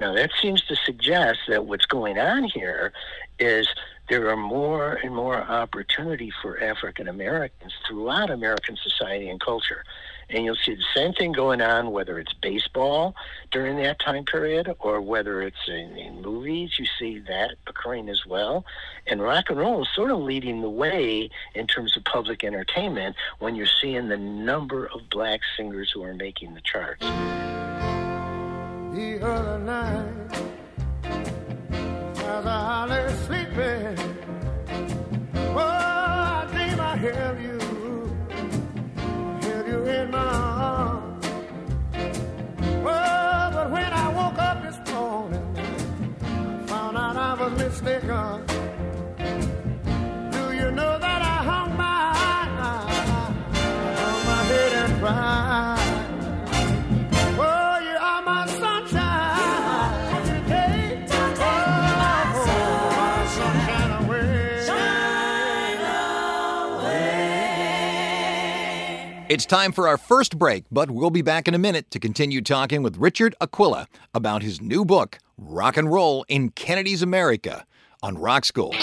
Now, 0.00 0.14
that 0.14 0.30
seems 0.40 0.62
to 0.62 0.76
suggest 0.76 1.40
that 1.48 1.66
what's 1.66 1.84
going 1.84 2.18
on 2.18 2.44
here 2.44 2.92
is 3.38 3.68
there 4.08 4.30
are 4.30 4.36
more 4.36 4.94
and 4.94 5.14
more 5.14 5.36
opportunity 5.36 6.32
for 6.42 6.60
African 6.60 7.06
Americans 7.06 7.72
throughout 7.86 8.30
American 8.30 8.78
society 8.82 9.28
and 9.28 9.38
culture. 9.38 9.84
And 10.30 10.44
you'll 10.44 10.56
see 10.56 10.74
the 10.74 10.84
same 10.94 11.12
thing 11.12 11.32
going 11.32 11.60
on, 11.60 11.90
whether 11.90 12.18
it's 12.18 12.32
baseball 12.32 13.14
during 13.50 13.76
that 13.78 13.98
time 13.98 14.24
period 14.24 14.74
or 14.78 15.00
whether 15.00 15.42
it's 15.42 15.68
in, 15.68 15.96
in 15.96 16.22
movies. 16.22 16.78
You 16.78 16.86
see 16.98 17.18
that 17.28 17.56
occurring 17.66 18.08
as 18.08 18.24
well. 18.24 18.64
And 19.06 19.20
rock 19.20 19.50
and 19.50 19.58
roll 19.58 19.82
is 19.82 19.88
sort 19.94 20.10
of 20.10 20.20
leading 20.20 20.62
the 20.62 20.70
way 20.70 21.30
in 21.54 21.66
terms 21.66 21.96
of 21.96 22.04
public 22.04 22.42
entertainment 22.42 23.16
when 23.38 23.54
you're 23.54 23.66
seeing 23.80 24.08
the 24.08 24.18
number 24.18 24.86
of 24.86 25.10
black 25.10 25.40
singers 25.56 25.90
who 25.90 26.02
are 26.02 26.14
making 26.14 26.54
the 26.54 26.60
charts. 26.62 27.04
The 28.92 29.24
other 29.24 29.58
night 29.58 30.04
as 31.04 32.46
I 32.46 32.86
lay 32.86 33.08
sleeping. 33.26 33.96
Oh, 35.54 35.58
I 35.58 36.48
dream 36.50 36.80
I 36.80 36.96
held 36.96 37.40
you, 37.40 37.59
It's 69.30 69.46
time 69.46 69.70
for 69.70 69.86
our 69.86 69.96
first 69.96 70.40
break, 70.40 70.64
but 70.72 70.90
we'll 70.90 71.10
be 71.10 71.22
back 71.22 71.46
in 71.46 71.54
a 71.54 71.58
minute 71.58 71.88
to 71.92 72.00
continue 72.00 72.40
talking 72.42 72.82
with 72.82 72.96
Richard 72.96 73.36
Aquila 73.40 73.86
about 74.12 74.42
his 74.42 74.60
new 74.60 74.84
book, 74.84 75.20
Rock 75.38 75.76
and 75.76 75.88
Roll 75.88 76.24
in 76.28 76.50
Kennedy's 76.50 77.00
America, 77.00 77.64
on 78.02 78.18
Rock 78.18 78.44
School. 78.44 78.74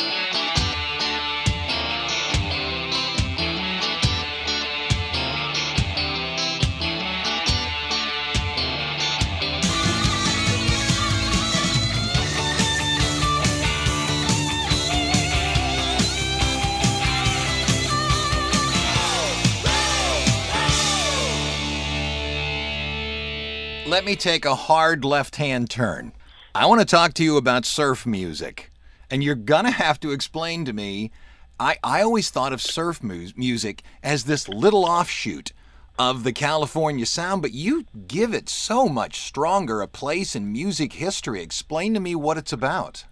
Let 23.87 24.03
me 24.03 24.17
take 24.17 24.43
a 24.43 24.53
hard 24.53 25.05
left 25.05 25.37
hand 25.37 25.69
turn. 25.69 26.11
I 26.53 26.65
want 26.65 26.81
to 26.81 26.85
talk 26.85 27.13
to 27.13 27.23
you 27.23 27.37
about 27.37 27.63
surf 27.63 28.05
music. 28.05 28.69
And 29.09 29.23
you're 29.23 29.33
going 29.33 29.63
to 29.63 29.71
have 29.71 29.97
to 30.01 30.11
explain 30.11 30.65
to 30.65 30.73
me. 30.73 31.09
I, 31.57 31.77
I 31.81 32.01
always 32.01 32.29
thought 32.29 32.51
of 32.51 32.61
surf 32.61 33.01
mu- 33.01 33.29
music 33.37 33.83
as 34.03 34.25
this 34.25 34.49
little 34.49 34.83
offshoot 34.83 35.53
of 35.97 36.25
the 36.25 36.33
California 36.33 37.05
sound, 37.05 37.41
but 37.41 37.53
you 37.53 37.85
give 38.09 38.33
it 38.33 38.49
so 38.49 38.89
much 38.89 39.21
stronger 39.21 39.81
a 39.81 39.87
place 39.87 40.35
in 40.35 40.51
music 40.51 40.91
history. 40.91 41.41
Explain 41.41 41.93
to 41.93 42.01
me 42.01 42.13
what 42.13 42.37
it's 42.37 42.51
about. 42.51 43.05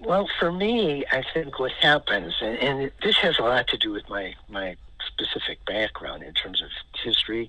Well, 0.00 0.28
for 0.40 0.50
me, 0.50 1.04
I 1.12 1.22
think 1.32 1.60
what 1.60 1.70
happens, 1.80 2.34
and, 2.40 2.58
and 2.58 2.92
this 3.00 3.16
has 3.18 3.38
a 3.38 3.42
lot 3.42 3.68
to 3.68 3.78
do 3.78 3.92
with 3.92 4.08
my, 4.08 4.34
my 4.48 4.74
specific 5.06 5.64
background 5.66 6.24
in 6.24 6.34
terms 6.34 6.60
of 6.60 6.68
history. 7.04 7.48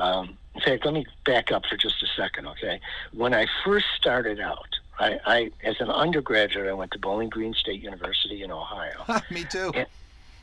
Um, 0.00 0.38
in 0.54 0.60
fact, 0.62 0.84
let 0.84 0.94
me 0.94 1.06
back 1.24 1.52
up 1.52 1.64
for 1.66 1.76
just 1.76 2.02
a 2.02 2.06
second, 2.16 2.46
okay? 2.48 2.80
When 3.12 3.34
I 3.34 3.46
first 3.64 3.86
started 3.96 4.40
out, 4.40 4.68
I, 4.98 5.18
I 5.24 5.50
as 5.62 5.80
an 5.80 5.90
undergraduate, 5.90 6.68
I 6.68 6.72
went 6.72 6.90
to 6.92 6.98
Bowling 6.98 7.28
Green 7.28 7.54
State 7.54 7.82
University 7.82 8.42
in 8.42 8.50
Ohio. 8.50 9.20
Me 9.30 9.44
too. 9.44 9.70
Yeah. 9.74 9.84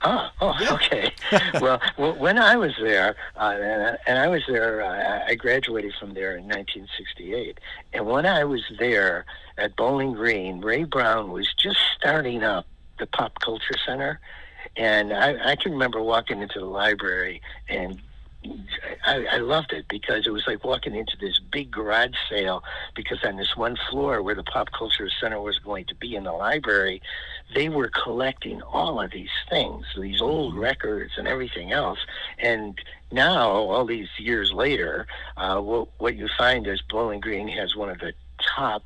Ah, 0.01 0.31
oh, 0.41 0.75
okay. 0.75 1.11
well, 1.59 1.79
when 1.97 2.37
I 2.37 2.55
was 2.55 2.73
there, 2.79 3.15
uh, 3.35 3.57
and, 3.59 3.97
and 4.05 4.19
I 4.19 4.27
was 4.27 4.43
there, 4.47 4.83
uh, 4.83 5.23
I 5.27 5.33
graduated 5.33 5.93
from 5.99 6.13
there 6.13 6.37
in 6.37 6.43
1968. 6.43 7.59
And 7.93 8.05
when 8.05 8.27
I 8.27 8.43
was 8.43 8.61
there 8.77 9.25
at 9.57 9.75
Bowling 9.75 10.13
Green, 10.13 10.61
Ray 10.61 10.83
Browne 10.83 11.31
was 11.31 11.51
just 11.55 11.79
starting 11.97 12.43
up 12.43 12.67
the 12.99 13.07
Pop 13.07 13.39
Culture 13.39 13.73
Center. 13.85 14.19
And 14.75 15.11
I, 15.11 15.51
I 15.51 15.55
can 15.55 15.71
remember 15.71 16.03
walking 16.03 16.41
into 16.41 16.59
the 16.59 16.65
library 16.65 17.41
and 17.67 17.99
I, 19.05 19.25
I 19.33 19.37
loved 19.37 19.73
it 19.73 19.85
because 19.89 20.27
it 20.27 20.31
was 20.31 20.45
like 20.47 20.63
walking 20.63 20.95
into 20.95 21.15
this 21.19 21.39
big 21.51 21.71
garage 21.71 22.15
sale 22.29 22.63
because 22.95 23.23
on 23.23 23.37
this 23.37 23.55
one 23.55 23.77
floor 23.89 24.21
where 24.21 24.35
the 24.35 24.43
pop 24.43 24.71
culture 24.77 25.09
center 25.21 25.41
was 25.41 25.59
going 25.59 25.85
to 25.85 25.95
be 25.95 26.15
in 26.15 26.23
the 26.23 26.33
library, 26.33 27.01
they 27.55 27.69
were 27.69 27.89
collecting 27.89 28.61
all 28.61 28.99
of 29.01 29.11
these 29.11 29.29
things, 29.49 29.85
these 29.97 30.21
old 30.21 30.55
records 30.55 31.13
and 31.17 31.27
everything 31.27 31.71
else. 31.71 31.99
And 32.37 32.79
now, 33.11 33.49
all 33.49 33.85
these 33.85 34.09
years 34.17 34.51
later, 34.51 35.07
uh, 35.37 35.59
what, 35.61 35.87
what 35.99 36.15
you 36.15 36.27
find 36.37 36.67
is 36.67 36.81
Bowling 36.89 37.21
Green 37.21 37.47
has 37.47 37.75
one 37.75 37.89
of 37.89 37.99
the 37.99 38.13
top 38.55 38.83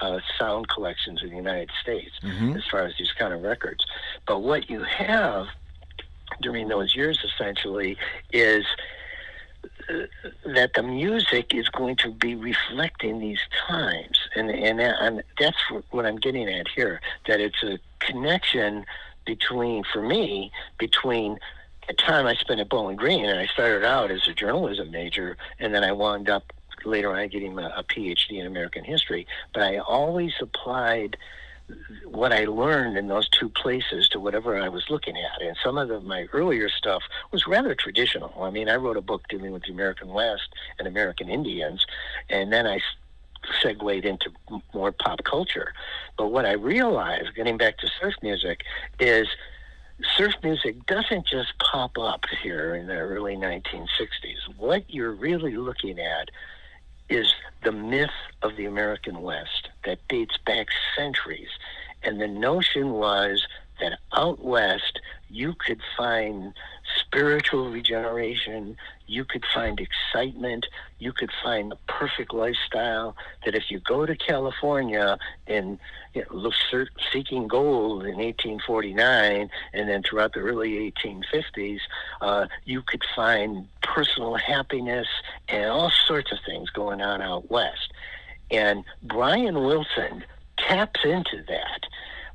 uh, 0.00 0.20
sound 0.38 0.68
collections 0.68 1.20
in 1.22 1.30
the 1.30 1.36
United 1.36 1.70
States 1.80 2.12
as 2.56 2.64
far 2.70 2.80
as 2.84 2.92
these 2.98 3.12
kind 3.12 3.32
of 3.32 3.42
records. 3.42 3.84
But 4.26 4.40
what 4.40 4.68
you 4.68 4.82
have 4.82 5.46
during 6.40 6.68
those 6.68 6.94
years 6.94 7.18
essentially 7.24 7.96
is 8.32 8.64
uh, 9.88 10.06
that 10.54 10.74
the 10.74 10.82
music 10.82 11.54
is 11.54 11.68
going 11.68 11.96
to 11.96 12.10
be 12.10 12.34
reflecting 12.34 13.18
these 13.18 13.40
times. 13.68 14.18
And 14.34 14.50
and, 14.50 15.22
that's 15.38 15.58
what 15.90 16.06
I'm 16.06 16.16
getting 16.16 16.48
at 16.48 16.68
here 16.68 17.00
that 17.26 17.40
it's 17.40 17.62
a 17.62 17.78
connection 18.00 18.84
between 19.24 19.84
for 19.92 20.02
me 20.02 20.50
between 20.78 21.38
the 21.86 21.94
time 21.94 22.26
I 22.26 22.34
spent 22.34 22.60
at 22.60 22.68
Bowling 22.68 22.96
Green 22.96 23.24
and 23.24 23.38
I 23.38 23.46
started 23.46 23.84
out 23.84 24.10
as 24.10 24.26
a 24.28 24.34
journalism 24.34 24.90
major 24.90 25.36
and 25.58 25.74
then 25.74 25.84
I 25.84 25.92
wound 25.92 26.28
up 26.28 26.52
later 26.84 27.14
on 27.16 27.28
getting 27.28 27.58
a, 27.58 27.72
a 27.76 27.84
PhD 27.84 28.40
in 28.40 28.46
American 28.46 28.84
history. 28.84 29.26
But 29.52 29.62
I 29.62 29.78
always 29.78 30.32
applied 30.40 31.16
what 32.06 32.32
I 32.32 32.44
learned 32.44 32.96
in 32.96 33.08
those 33.08 33.28
two 33.28 33.48
places 33.48 34.08
to 34.10 34.20
whatever 34.20 34.60
I 34.60 34.68
was 34.68 34.90
looking 34.90 35.16
at. 35.16 35.42
And 35.42 35.56
some 35.62 35.78
of 35.78 35.88
the, 35.88 36.00
my 36.00 36.26
earlier 36.32 36.68
stuff 36.68 37.02
was 37.30 37.46
rather 37.46 37.74
traditional. 37.74 38.32
I 38.42 38.50
mean, 38.50 38.68
I 38.68 38.76
wrote 38.76 38.96
a 38.96 39.02
book 39.02 39.22
dealing 39.28 39.52
with 39.52 39.62
the 39.64 39.72
American 39.72 40.08
West 40.08 40.48
and 40.78 40.86
American 40.86 41.28
Indians, 41.28 41.84
and 42.28 42.52
then 42.52 42.66
I 42.66 42.80
segued 43.60 44.04
into 44.04 44.30
more 44.74 44.92
pop 44.92 45.24
culture. 45.24 45.72
But 46.16 46.28
what 46.28 46.46
I 46.46 46.52
realized, 46.52 47.34
getting 47.34 47.56
back 47.56 47.78
to 47.78 47.88
surf 48.00 48.14
music, 48.22 48.60
is 49.00 49.26
surf 50.16 50.34
music 50.42 50.86
doesn't 50.86 51.26
just 51.26 51.52
pop 51.58 51.98
up 51.98 52.24
here 52.42 52.74
in 52.74 52.86
the 52.86 52.96
early 52.96 53.36
1960s. 53.36 54.56
What 54.56 54.84
you're 54.88 55.12
really 55.12 55.56
looking 55.56 55.98
at 55.98 56.30
is 57.12 57.34
the 57.62 57.72
myth 57.72 58.10
of 58.42 58.56
the 58.56 58.64
American 58.64 59.20
West 59.20 59.68
that 59.84 59.98
dates 60.08 60.38
back 60.46 60.68
centuries. 60.96 61.50
And 62.02 62.20
the 62.20 62.26
notion 62.26 62.92
was 62.92 63.46
that 63.80 63.98
out 64.14 64.42
west 64.42 65.00
you 65.28 65.54
could 65.54 65.80
find 65.96 66.54
spiritual 66.98 67.70
regeneration, 67.70 68.76
you 69.06 69.24
could 69.24 69.44
find 69.54 69.80
excitement, 69.80 70.66
you 70.98 71.12
could 71.12 71.30
find 71.42 71.70
the 71.70 71.76
perfect 71.88 72.32
lifestyle. 72.32 73.16
That 73.44 73.54
if 73.54 73.70
you 73.70 73.80
go 73.80 74.06
to 74.06 74.16
California 74.16 75.18
and 75.46 75.78
you 76.14 76.22
know, 76.22 76.36
look 76.36 76.54
seeking 77.12 77.48
gold 77.48 78.04
in 78.04 78.16
1849 78.16 79.50
and 79.72 79.88
then 79.88 80.02
throughout 80.02 80.32
the 80.32 80.40
early 80.40 80.92
1850s, 81.04 81.80
uh, 82.20 82.46
you 82.64 82.82
could 82.82 83.02
find 83.14 83.68
personal 83.82 84.34
happiness 84.34 85.08
and 85.48 85.66
all 85.66 85.92
sorts 86.06 86.32
of 86.32 86.38
things 86.46 86.70
going 86.70 87.00
on 87.00 87.20
out 87.20 87.50
west. 87.50 87.92
And 88.50 88.84
Brian 89.02 89.54
Wilson 89.54 90.24
taps 90.58 91.00
into 91.04 91.42
that 91.48 91.86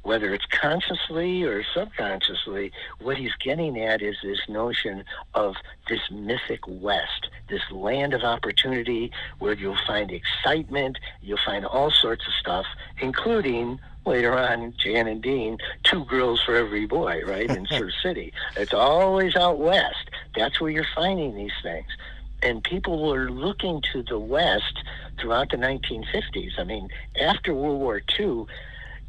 whether 0.08 0.34
it's 0.34 0.46
consciously 0.46 1.44
or 1.44 1.66
subconsciously, 1.74 2.72
what 3.02 3.18
he's 3.18 3.36
getting 3.44 3.78
at 3.82 4.02
is 4.02 4.16
this 4.24 4.40
notion 4.48 5.04
of 5.34 5.54
this 5.90 6.00
mythic 6.10 6.62
West, 6.66 7.28
this 7.50 7.62
land 7.72 8.14
of 8.14 8.24
opportunity 8.24 9.12
where 9.40 9.52
you'll 9.52 9.78
find 9.86 10.10
excitement, 10.10 10.98
you'll 11.22 11.38
find 11.46 11.66
all 11.66 11.92
sorts 11.92 12.26
of 12.26 12.32
stuff, 12.40 12.66
including 13.02 13.82
later 14.06 14.34
on 14.34 14.74
Jan 14.78 15.10
and 15.10 15.22
Dean, 15.22 15.58
two 15.84 16.06
girls 16.06 16.42
for 16.42 16.56
every 16.56 16.86
boy, 16.86 17.22
right, 17.26 17.50
in 17.50 17.68
Surf 17.70 17.92
City. 18.02 18.32
It's 18.56 18.74
always 18.74 19.36
out 19.36 19.60
west. 19.60 20.10
That's 20.38 20.62
where 20.62 20.72
you're 20.72 20.88
finding 20.96 21.36
these 21.36 21.52
things. 21.62 21.88
And 22.42 22.64
people 22.64 23.06
were 23.10 23.30
looking 23.30 23.84
to 23.92 24.04
the 24.04 24.20
West 24.20 24.84
throughout 25.20 25.50
the 25.50 25.58
1950s. 25.58 26.58
I 26.58 26.64
mean, 26.64 26.88
after 27.20 27.54
World 27.54 27.82
War 27.82 28.02
II, 28.18 28.46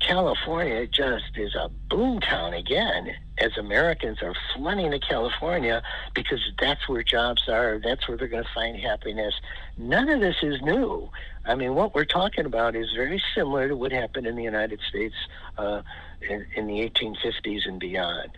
California 0.01 0.87
just 0.87 1.37
is 1.37 1.55
a 1.55 1.71
boomtown 1.91 2.59
again 2.59 3.15
as 3.39 3.57
Americans 3.59 4.19
are 4.23 4.35
flooding 4.55 4.91
to 4.93 4.99
California 4.99 5.83
because 6.15 6.41
that's 6.61 6.89
where 6.89 7.03
jobs 7.03 7.49
are, 7.49 7.81
that's 7.83 8.09
where 8.09 8.17
they're 8.17 8.29
going 8.29 8.45
to 8.45 8.51
find 8.55 8.77
happiness. 8.79 9.35
None 9.77 10.09
of 10.09 10.21
this 10.21 10.37
is 10.43 10.61
new. 10.63 11.11
I 11.45 11.55
mean, 11.55 11.75
what 11.75 11.95
we're 11.95 12.05
talking 12.05 12.47
about 12.47 12.77
is 12.77 12.89
very 12.95 13.23
similar 13.35 13.69
to 13.69 13.77
what 13.77 13.93
happened 13.93 14.27
in 14.27 14.37
the 14.37 14.43
United 14.43 14.81
States 14.89 15.15
uh, 15.57 15.83
in, 16.23 16.47
in 16.55 16.67
the 16.67 16.89
1850s 16.89 17.67
and 17.67 17.81
beyond. 17.81 18.31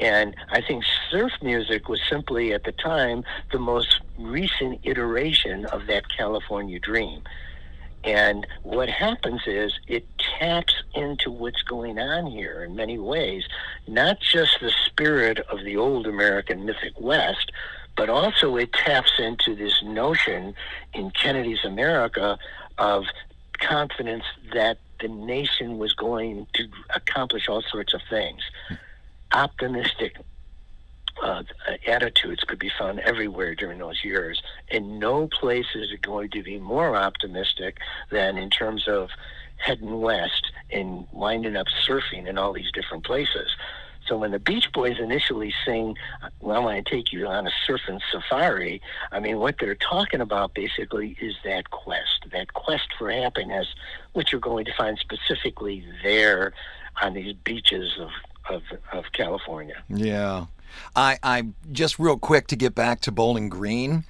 And 0.00 0.36
I 0.50 0.60
think 0.60 0.84
surf 1.10 1.32
music 1.42 1.88
was 1.88 2.00
simply, 2.08 2.52
at 2.52 2.64
the 2.64 2.72
time, 2.72 3.24
the 3.50 3.58
most 3.58 4.00
recent 4.16 4.80
iteration 4.84 5.66
of 5.66 5.86
that 5.86 6.08
California 6.08 6.78
dream. 6.78 7.22
And 8.04 8.46
what 8.62 8.88
happens 8.88 9.42
is 9.46 9.72
it 9.86 10.06
taps 10.38 10.74
into 10.94 11.30
what's 11.30 11.62
going 11.62 11.98
on 11.98 12.26
here 12.26 12.64
in 12.64 12.76
many 12.76 12.98
ways, 12.98 13.44
not 13.86 14.20
just 14.20 14.60
the 14.60 14.72
spirit 14.86 15.38
of 15.50 15.64
the 15.64 15.76
old 15.76 16.06
American 16.06 16.64
mythic 16.64 16.98
West, 17.00 17.50
but 17.96 18.08
also 18.08 18.56
it 18.56 18.72
taps 18.72 19.12
into 19.18 19.56
this 19.56 19.82
notion 19.82 20.54
in 20.94 21.10
Kennedy's 21.10 21.64
America 21.64 22.38
of 22.78 23.04
confidence 23.58 24.24
that 24.52 24.78
the 25.00 25.08
nation 25.08 25.78
was 25.78 25.92
going 25.92 26.46
to 26.54 26.68
accomplish 26.94 27.48
all 27.48 27.62
sorts 27.62 27.94
of 27.94 28.00
things. 28.08 28.40
Hmm. 28.68 28.74
Optimistic 29.32 30.16
uh, 31.22 31.42
attitudes 31.86 32.44
could 32.44 32.58
be 32.58 32.70
found 32.78 33.00
everywhere 33.00 33.54
during 33.54 33.78
those 33.78 34.04
years, 34.04 34.42
and 34.70 34.98
no 34.98 35.28
place 35.28 35.66
is 35.74 35.88
going 36.02 36.30
to 36.30 36.42
be 36.42 36.58
more 36.58 36.96
optimistic 36.96 37.78
than 38.10 38.38
in 38.38 38.50
terms 38.50 38.86
of 38.88 39.10
heading 39.56 40.00
west 40.00 40.52
and 40.70 41.06
winding 41.12 41.56
up 41.56 41.66
surfing 41.86 42.26
in 42.26 42.38
all 42.38 42.52
these 42.52 42.70
different 42.72 43.04
places. 43.04 43.50
So 44.06 44.16
when 44.16 44.30
the 44.30 44.38
Beach 44.38 44.72
Boys 44.72 44.98
initially 44.98 45.52
sing, 45.66 45.94
well, 46.40 46.56
I 46.56 46.60
want 46.60 46.86
to 46.86 46.90
take 46.90 47.12
you 47.12 47.26
on 47.26 47.46
a 47.46 47.50
surfing 47.66 48.00
safari, 48.10 48.80
I 49.12 49.20
mean, 49.20 49.38
what 49.38 49.56
they're 49.60 49.74
talking 49.74 50.22
about 50.22 50.54
basically 50.54 51.16
is 51.20 51.34
that 51.44 51.70
quest, 51.70 52.26
that 52.32 52.54
quest 52.54 52.88
for 52.98 53.10
happiness, 53.10 53.66
which 54.14 54.32
you're 54.32 54.40
going 54.40 54.64
to 54.64 54.72
find 54.74 54.98
specifically 54.98 55.84
there 56.02 56.54
on 57.02 57.12
these 57.12 57.34
beaches 57.34 57.98
of, 57.98 58.10
of, 58.48 58.62
of 58.92 59.12
California. 59.12 59.76
Yeah. 59.88 60.46
I, 60.96 61.18
I 61.22 61.44
just 61.72 61.98
real 61.98 62.18
quick 62.18 62.46
to 62.48 62.56
get 62.56 62.74
back 62.74 63.00
to 63.02 63.12
Bowling 63.12 63.48
Green. 63.48 64.04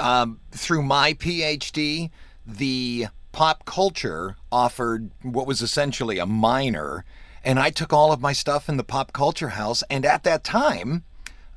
Um, 0.00 0.40
through 0.50 0.82
my 0.82 1.14
PhD, 1.14 2.10
the 2.46 3.06
pop 3.30 3.64
culture 3.64 4.36
offered 4.50 5.10
what 5.22 5.46
was 5.46 5.62
essentially 5.62 6.18
a 6.18 6.26
minor, 6.26 7.04
and 7.44 7.58
I 7.58 7.70
took 7.70 7.92
all 7.92 8.12
of 8.12 8.20
my 8.20 8.32
stuff 8.32 8.68
in 8.68 8.76
the 8.76 8.84
pop 8.84 9.12
culture 9.12 9.50
house. 9.50 9.82
And 9.90 10.04
at 10.04 10.24
that 10.24 10.42
time, 10.44 11.04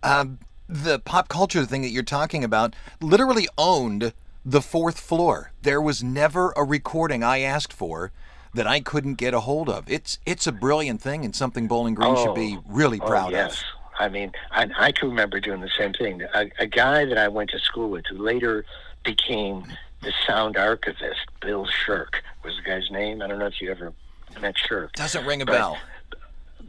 um, 0.04 0.40
the 0.68 1.00
pop 1.00 1.28
culture 1.28 1.66
thing 1.66 1.82
that 1.82 1.90
you're 1.90 2.04
talking 2.04 2.44
about 2.44 2.76
literally 3.02 3.48
owned 3.58 4.14
the 4.44 4.62
fourth 4.62 5.00
floor. 5.00 5.52
There 5.64 5.82
was 5.82 6.04
never 6.04 6.54
a 6.56 6.64
recording 6.64 7.24
I 7.24 7.40
asked 7.40 7.74
for 7.74 8.12
that 8.54 8.68
I 8.68 8.80
couldn't 8.80 9.16
get 9.16 9.34
a 9.34 9.42
hold 9.42 9.70
of. 9.70 9.90
It's 9.90 10.18
it's 10.26 10.48
a 10.48 10.52
brilliant 10.52 11.02
thing 11.02 11.26
and 11.26 11.36
something 11.36 11.68
Bowling 11.68 11.94
Green 11.96 12.16
should 12.16 12.36
be 12.36 12.58
really 12.68 13.00
Oh, 13.02 13.06
proud 13.08 13.32
yes. 13.32 13.54
of. 13.54 13.75
I 13.98 14.10
mean, 14.10 14.32
I, 14.52 14.70
I 14.78 14.92
can 14.92 15.10
remember 15.10 15.40
doing 15.40 15.62
the 15.62 15.70
same 15.78 15.94
thing. 15.94 16.22
A, 16.34 16.52
a 16.60 16.68
guy 16.68 17.06
that 17.06 17.18
I 17.18 17.28
went 17.28 17.50
to 17.52 17.60
school 17.60 17.90
with 17.90 18.06
who 18.08 18.18
later 18.18 18.66
became 19.04 19.66
the 20.02 20.14
sound 20.28 20.58
archivist, 20.58 21.22
Bill 21.42 21.66
Schurk, 21.68 22.16
was 22.44 22.56
the 22.58 22.62
guy's 22.62 22.92
name. 22.92 23.22
I 23.22 23.28
don't 23.28 23.40
know 23.40 23.48
if 23.48 23.62
you 23.62 23.72
ever 23.72 23.94
met 24.42 24.56
Schurk. 24.56 24.92
Doesn't 24.94 25.26
ring 25.26 25.42
a 25.42 25.46
But 25.46 25.54
bell. 25.54 25.78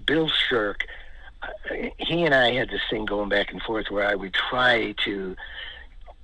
Bill 0.06 0.28
Schurk, 0.30 0.82
uh, 1.42 1.48
he 1.98 2.24
and 2.24 2.34
I 2.34 2.52
had 2.52 2.70
this 2.70 2.82
thing 2.88 3.04
going 3.04 3.28
back 3.28 3.52
and 3.52 3.60
forth 3.62 3.90
where 3.90 4.06
I 4.06 4.14
would 4.14 4.34
try 4.34 4.94
to 5.04 5.36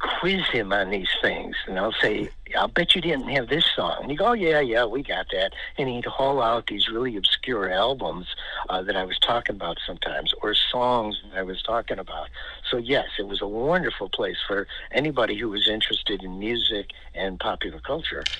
quiz 0.03 0.47
him 0.49 0.73
on 0.73 0.91
these 0.91 1.09
things, 1.23 1.57
and 1.67 1.79
I'll 1.79 1.93
say, 1.93 2.31
"I'll 2.57 2.69
bet 2.69 2.95
you 2.95 3.01
didn't 3.01 3.29
have 3.29 3.49
this 3.49 3.65
song." 3.75 3.99
And 4.03 4.11
he 4.11 4.17
go, 4.17 4.27
"Oh 4.27 4.33
yeah, 4.33 4.61
yeah, 4.61 4.85
we 4.85 5.03
got 5.03 5.27
that." 5.33 5.53
And 5.79 5.89
he'd 5.89 6.05
haul 6.05 6.43
out 6.43 6.67
these 6.67 6.89
really 6.89 7.17
obscure 7.17 7.73
albums 7.73 8.27
uh, 8.69 8.83
that 8.83 8.97
I 8.97 9.05
was 9.05 9.19
talking 9.19 9.57
about 9.57 9.79
sometimes, 9.87 10.35
or 10.43 10.55
songs 10.55 11.23
that 11.31 11.39
I 11.39 11.43
was 11.43 11.63
talking 11.63 11.99
about. 11.99 12.29
So 12.71 12.77
yes, 12.77 13.07
it 13.19 13.29
was 13.29 13.41
a 13.41 13.49
wonderful 13.49 14.09
place 14.09 14.39
for 14.47 14.67
anybody 14.91 15.39
who 15.39 15.49
was 15.49 15.69
interested 15.69 16.23
in 16.23 16.39
music 16.39 16.91
and 17.15 17.39
popular 17.39 17.81
culture. 17.81 18.25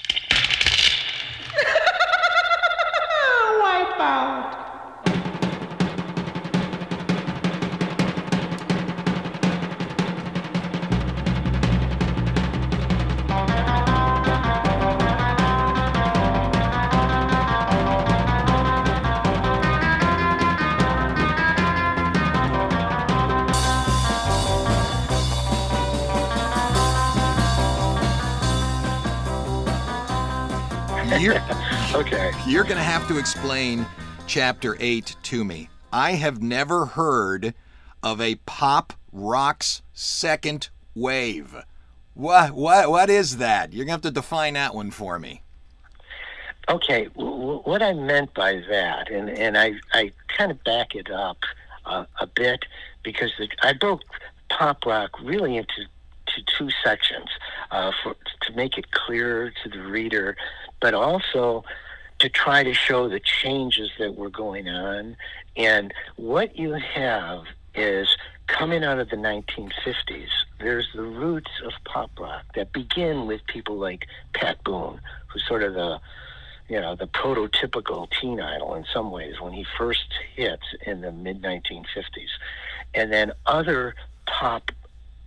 You're, 31.23 31.41
Okay. 31.95 32.33
you're 32.49 32.65
going 32.65 32.79
to 32.79 32.83
have 32.83 33.07
to 33.07 33.17
explain 33.17 33.87
chapter 34.27 34.77
8 34.81 35.15
to 35.23 35.45
me. 35.45 35.69
I 35.93 36.13
have 36.15 36.43
never 36.43 36.85
heard 36.85 37.55
of 38.03 38.21
a 38.21 38.35
pop 38.45 38.93
rock's 39.13 39.83
second 39.93 40.71
wave. 40.97 41.55
What 42.15 42.51
what 42.55 42.91
what 42.91 43.09
is 43.09 43.37
that? 43.37 43.73
You're 43.73 43.85
going 43.85 44.01
to 44.01 44.07
have 44.07 44.15
to 44.15 44.21
define 44.21 44.55
that 44.55 44.75
one 44.75 44.91
for 44.91 45.21
me. 45.21 45.43
Okay, 46.69 47.05
w- 47.15 47.31
w- 47.39 47.61
what 47.61 47.83
I 47.83 47.93
meant 47.93 48.35
by 48.35 48.61
that, 48.69 49.09
and, 49.09 49.31
and 49.31 49.57
I, 49.57 49.75
I 49.93 50.11
kind 50.37 50.51
of 50.51 50.63
back 50.65 50.97
it 50.97 51.09
up 51.09 51.39
uh, 51.87 52.05
a 52.21 52.27
bit 52.27 52.65
because 53.05 53.31
the, 53.39 53.49
I 53.63 53.75
broke 53.75 54.03
pop 54.49 54.85
rock 54.87 55.21
really 55.23 55.57
into 55.57 55.87
to 56.35 56.43
two 56.59 56.69
sections 56.85 57.29
uh, 57.71 57.93
for, 58.03 58.15
to 58.43 58.53
make 58.55 58.79
it 58.79 58.91
clearer 58.91 59.53
to 59.63 59.69
the 59.69 59.83
reader, 59.83 60.37
but 60.83 60.93
also 60.93 61.65
to 62.19 62.29
try 62.29 62.63
to 62.63 62.75
show 62.75 63.09
the 63.09 63.21
changes 63.21 63.91
that 63.99 64.17
were 64.17 64.29
going 64.29 64.69
on. 64.69 65.17
And 65.57 65.95
what 66.17 66.59
you 66.59 66.73
have 66.73 67.45
is 67.75 68.17
coming 68.49 68.85
out 68.85 68.99
of 68.99 69.09
the 69.09 69.17
1950s, 69.17 70.29
there's 70.61 70.89
the 70.95 71.03
roots 71.03 71.51
of 71.65 71.73
pop 71.85 72.11
rock 72.19 72.45
that 72.55 72.73
begin 72.73 73.27
with 73.27 73.41
people 73.47 73.77
like 73.77 74.07
Pat 74.35 74.63
Boone, 74.65 75.01
who's 75.29 75.47
sort 75.47 75.63
of 75.63 75.73
the 75.75 76.01
you 76.69 76.81
know, 76.81 76.95
the 76.95 77.07
prototypical 77.07 78.09
teen 78.19 78.41
idol 78.41 78.75
in 78.77 78.87
some 78.95 79.11
ways 79.11 79.39
when 79.41 79.53
he 79.53 79.67
first 79.77 80.07
hit 80.35 80.61
in 80.87 81.03
the 81.03 81.13
mid 81.13 81.43
1950s. 81.43 82.31
And 82.95 83.13
then 83.13 83.33
other 83.45 83.95
pop 84.27 84.71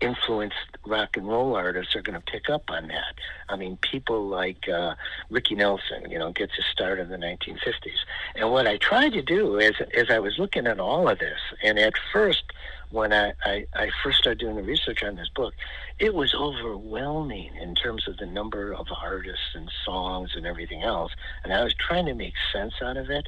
influenced 0.02 0.56
rock 0.86 1.16
and 1.16 1.28
roll 1.28 1.56
artists 1.56 1.96
are 1.96 2.02
going 2.02 2.20
to 2.20 2.32
pick 2.32 2.50
up 2.50 2.64
on 2.70 2.88
that. 2.90 3.16
I 3.50 3.56
mean, 3.56 3.78
people 3.78 4.28
like 4.28 4.68
uh, 4.68 4.96
Ricky 5.30 5.56
Nelson, 5.56 6.10
you 6.10 6.20
know, 6.20 6.32
gets 6.32 6.56
his 6.56 6.66
start 6.72 7.00
in 7.00 7.10
the 7.10 7.18
1950s. 7.18 8.00
And 8.36 8.52
what 8.52 8.68
I 8.68 8.78
tried 8.78 9.14
to 9.14 9.22
do 9.22 9.58
is, 9.58 9.74
as 9.96 10.10
I 10.10 10.20
was 10.20 10.38
looking 10.38 10.68
at 10.68 10.80
all 10.80 11.08
of 11.08 11.20
this, 11.20 11.40
and 11.64 11.80
at 11.80 11.94
first, 12.12 12.44
when 12.92 13.14
I, 13.14 13.34
I, 13.44 13.66
I 13.74 13.90
first 14.04 14.20
started 14.20 14.40
doing 14.40 14.56
the 14.56 14.64
research 14.64 15.04
on 15.04 15.16
this 15.16 15.30
book, 15.30 15.54
it 16.00 16.14
was 16.14 16.34
overwhelming 16.34 17.56
in 17.56 17.76
terms 17.76 18.08
of 18.08 18.18
the 18.18 18.26
number 18.26 18.74
of 18.74 18.88
artists 19.02 19.56
and 19.56 19.72
songs 19.84 20.32
and 20.36 20.46
everything 20.46 20.84
else. 20.84 21.12
And 21.44 21.54
I 21.54 21.64
was 21.64 21.74
trying 21.74 22.06
to 22.06 22.14
make 22.14 22.34
sense 22.54 22.74
out 22.82 22.98
of 22.98 23.10
it 23.10 23.28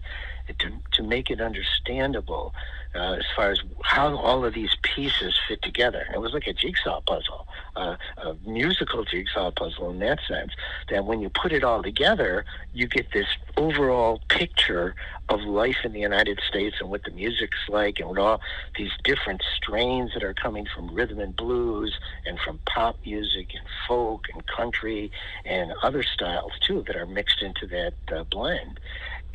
to, 0.60 0.72
to 0.94 1.04
make 1.04 1.30
it 1.30 1.42
understandable 1.42 2.54
uh, 2.96 3.14
as 3.14 3.26
far 3.36 3.52
as 3.52 3.60
how 3.84 4.16
all 4.16 4.46
of 4.46 4.54
these 4.54 4.76
pieces 4.82 5.36
fit 5.48 5.62
together. 5.62 6.06
It 6.14 6.20
was 6.20 6.34
like 6.34 6.48
a 6.48 6.54
jigsaw 6.54 7.02
puzzle, 7.02 7.48
uh, 7.76 7.96
a 8.18 8.36
musical 8.46 9.04
jigsaw 9.04 9.52
puzzle 9.52 9.90
in 9.90 10.00
that 10.00 10.20
sense, 10.28 10.52
that 10.90 11.06
when 11.06 11.22
you 11.22 11.30
put 11.30 11.52
it 11.52 11.64
all 11.64 11.84
together, 11.84 12.46
you 12.74 12.88
get 12.88 13.12
this 13.14 13.28
overall 13.56 14.22
picture 14.30 14.96
of 15.30 15.42
life 15.42 15.78
in 15.84 15.94
the 15.94 16.00
United 16.00 16.40
States 16.48 16.78
and 16.80 16.90
what 16.90 17.04
the 17.04 17.12
music's 17.12 17.58
like 17.68 18.00
and 18.00 18.08
what 18.10 18.18
all 18.18 18.42
these 18.78 18.92
different 19.04 19.44
strains 19.56 20.12
that 20.14 20.24
are 20.24 20.34
coming 20.34 20.66
from 20.74 20.94
rhythm 20.94 21.20
and 21.20 21.36
blues 21.36 22.00
and 22.26 22.40
from 22.40 22.60
pop 22.66 22.98
music 23.06 23.50
and 23.54 23.64
folk 23.88 24.26
and 24.34 24.46
country 24.48 25.12
and 25.46 25.74
other 25.84 26.04
styles 26.04 26.54
too 26.66 26.84
that 26.88 26.96
are 26.96 27.06
mixed 27.06 27.42
into 27.42 27.68
that 27.68 27.94
uh, 28.16 28.24
blend. 28.26 28.80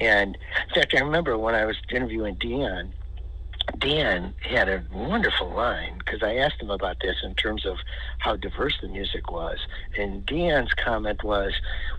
And 0.01 0.39
in 0.69 0.75
fact, 0.75 0.95
I 0.95 1.01
remember 1.01 1.37
when 1.37 1.55
I 1.55 1.67
was 1.67 1.77
interviewing 1.91 2.37
Dion, 2.37 2.93
Dion 3.79 4.35
had 4.41 4.69
a 4.69 4.85
wonderful 4.93 5.51
line 5.51 5.99
because 5.99 6.23
I 6.23 6.37
asked 6.37 6.61
him 6.61 6.71
about 6.71 6.99
this 7.01 7.17
in 7.23 7.35
terms 7.35 7.67
of 7.67 7.79
how 8.19 8.37
diverse 8.37 8.75
the 8.81 8.89
music 8.89 9.31
was. 9.31 9.59
And 9.99 10.25
Dion's 10.25 10.73
comment 10.75 11.25
was, 11.25 11.53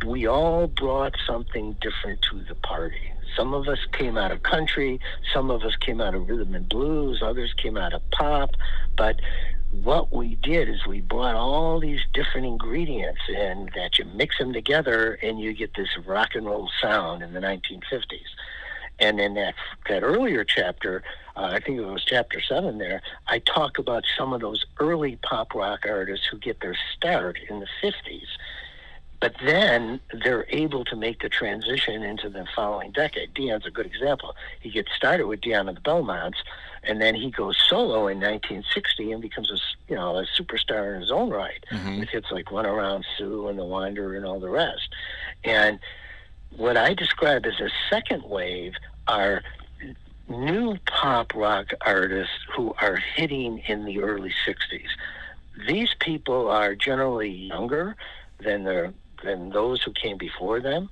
We 0.06 0.28
all 0.28 0.68
brought 0.68 1.16
something 1.28 1.76
different 1.82 2.22
to 2.30 2.44
the 2.48 2.56
party. 2.56 3.12
Some 3.36 3.54
of 3.54 3.68
us 3.68 3.80
came 3.92 4.18
out 4.18 4.32
of 4.32 4.44
country, 4.44 5.00
some 5.34 5.50
of 5.50 5.64
us 5.64 5.76
came 5.78 6.00
out 6.00 6.14
of 6.14 6.30
rhythm 6.30 6.54
and 6.54 6.70
blues, 6.70 7.22
others 7.24 7.54
came 7.58 7.78
out 7.78 7.94
of 7.94 8.02
pop, 8.12 8.52
but 8.96 9.20
what 9.82 10.14
we 10.14 10.36
did 10.36 10.70
is 10.70 10.86
we 10.86 11.02
brought 11.02 11.36
all 11.36 11.80
these 11.80 12.02
different 12.14 12.46
ingredients 12.46 13.22
and 13.36 13.72
that 13.76 13.98
you 13.98 14.06
mix 14.06 14.38
them 14.38 14.54
together 14.54 15.18
and 15.24 15.40
you 15.40 15.52
get 15.54 15.74
this 15.76 15.90
rock 16.06 16.36
and 16.36 16.46
roll 16.46 16.70
sound 16.80 17.24
in 17.24 17.34
the 17.34 17.40
1950s. 17.40 18.22
And 19.00 19.20
in 19.20 19.34
that 19.36 19.56
that 19.90 20.04
earlier 20.04 20.44
chapter, 20.44 21.04
uh, 21.36 21.52
I 21.54 21.60
think 21.60 21.78
it 21.80 21.86
was 21.86 22.04
chapter 22.06 22.42
seven 22.42 22.78
there, 22.78 23.02
I 23.28 23.40
talk 23.40 23.78
about 23.78 24.04
some 24.18 24.34
of 24.34 24.42
those 24.42 24.66
early 24.80 25.18
pop 25.18 25.54
rock 25.56 25.86
artists 25.88 26.26
who 26.28 26.38
get 26.38 26.62
their 26.62 26.78
start 26.96 27.40
in 27.50 27.60
the 27.60 27.68
50s. 27.82 28.28
But 29.20 29.36
then 29.42 30.02
they're 30.22 30.46
able 30.50 30.84
to 30.84 30.98
make 30.98 31.22
the 31.22 31.30
transition 31.30 32.04
into 32.04 32.30
the 32.30 32.46
following 32.54 32.92
decade. 32.92 33.34
Dion's 33.34 33.66
a 33.66 33.72
good 33.72 33.86
example. 33.86 34.36
He 34.60 34.70
gets 34.70 34.92
started 34.98 35.28
with 35.28 35.40
Dion 35.40 35.70
and 35.70 35.78
the 35.78 35.82
Belmonts, 35.82 36.40
and 36.84 37.02
then 37.02 37.16
he 37.16 37.32
goes 37.32 37.58
solo 37.70 38.08
in 38.08 38.20
1960 38.20 39.14
and 39.14 39.22
becomes 39.22 39.50
a 39.50 39.58
you 39.88 39.96
know 39.96 40.18
a 40.18 40.26
superstar 40.38 40.94
in 40.94 41.02
his 41.02 41.10
own 41.10 41.30
right 41.30 41.64
with 42.02 42.10
hits 42.10 42.32
like 42.32 42.52
Run 42.52 42.66
Around 42.66 43.06
Sue 43.18 43.48
and 43.48 43.58
The 43.58 43.64
Wanderer 43.64 44.18
and 44.18 44.26
all 44.26 44.42
the 44.42 44.50
rest. 44.50 44.90
And 45.46 45.80
what 46.58 46.78
I 46.78 46.94
describe 46.94 47.46
as 47.46 47.60
a 47.60 47.70
second 47.90 48.24
wave 48.24 48.74
are 49.08 49.44
new 50.28 50.78
pop 50.86 51.34
rock 51.36 51.72
artists 51.82 52.34
who 52.56 52.74
are 52.80 52.96
hitting 52.96 53.60
in 53.68 53.86
the 53.86 54.02
early 54.02 54.34
60s. 54.48 54.88
These 55.68 55.94
people 56.00 56.50
are 56.50 56.76
generally 56.76 57.30
younger 57.30 57.96
than 58.40 58.94
than 59.24 59.50
those 59.50 59.82
who 59.82 59.94
came 59.94 60.18
before 60.18 60.60
them, 60.60 60.90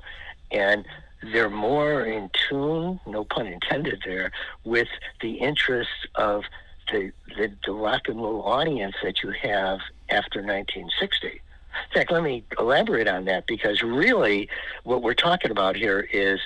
and 0.52 0.86
they're 1.22 1.50
more 1.50 2.06
in 2.06 2.30
tune, 2.50 3.00
no 3.06 3.24
pun 3.26 3.48
intended 3.48 4.02
there, 4.06 4.32
with 4.64 4.88
the 5.22 5.34
interests 5.34 6.06
of 6.16 6.44
the, 6.92 7.12
the, 7.38 7.52
the 7.66 7.74
rock 7.74 8.08
and 8.08 8.18
roll 8.22 8.44
audience 8.44 8.96
that 9.04 9.22
you 9.22 9.32
have 9.32 9.80
after 10.10 10.40
1960. 10.40 11.42
In 11.90 11.94
fact, 11.94 12.12
let 12.12 12.24
me 12.24 12.44
elaborate 12.60 13.08
on 13.08 13.26
that 13.26 13.48
because 13.48 13.82
really 13.82 14.50
what 14.84 15.02
we're 15.02 15.14
talking 15.14 15.52
about 15.52 15.76
here 15.76 16.08
is 16.12 16.40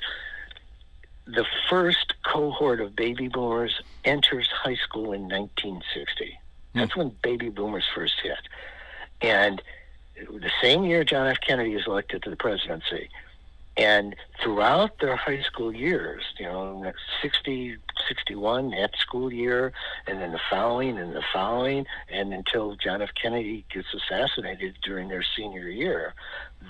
the 1.26 1.46
first 1.70 2.14
cohort 2.24 2.80
of 2.82 2.96
baby 2.96 3.28
boomers 3.28 3.82
enters 4.04 4.48
high 4.48 4.76
school 4.76 5.14
in 5.14 5.28
1960. 5.28 6.40
Hmm. 6.74 6.80
That's 6.80 6.96
when 6.96 7.16
baby 7.22 7.50
boomers 7.50 7.86
first 7.94 8.16
hit. 8.22 8.38
And 9.22 9.62
the 10.16 10.52
same 10.62 10.84
year 10.84 11.04
John 11.04 11.28
F. 11.28 11.38
Kennedy 11.42 11.74
is 11.74 11.88
elected 11.88 12.24
to 12.24 12.30
the 12.30 12.36
presidency. 12.36 13.10
And 13.78 14.16
throughout 14.42 15.00
their 15.00 15.16
high 15.16 15.42
school 15.42 15.74
years, 15.74 16.24
you 16.40 16.46
know, 16.46 16.94
60, 17.22 17.78
61, 18.08 18.72
that 18.72 18.92
school 18.98 19.32
year, 19.32 19.74
and 20.08 20.22
then 20.22 20.32
the 20.32 20.40
following 20.50 20.98
and 20.98 21.16
the 21.16 21.24
following, 21.34 21.86
and 22.10 22.34
until 22.34 22.76
John 22.76 23.02
F. 23.02 23.10
Kennedy 23.20 23.66
gets 23.74 23.88
assassinated 23.94 24.78
during 24.84 25.08
their 25.08 25.24
senior 25.36 25.70
year, 25.70 26.14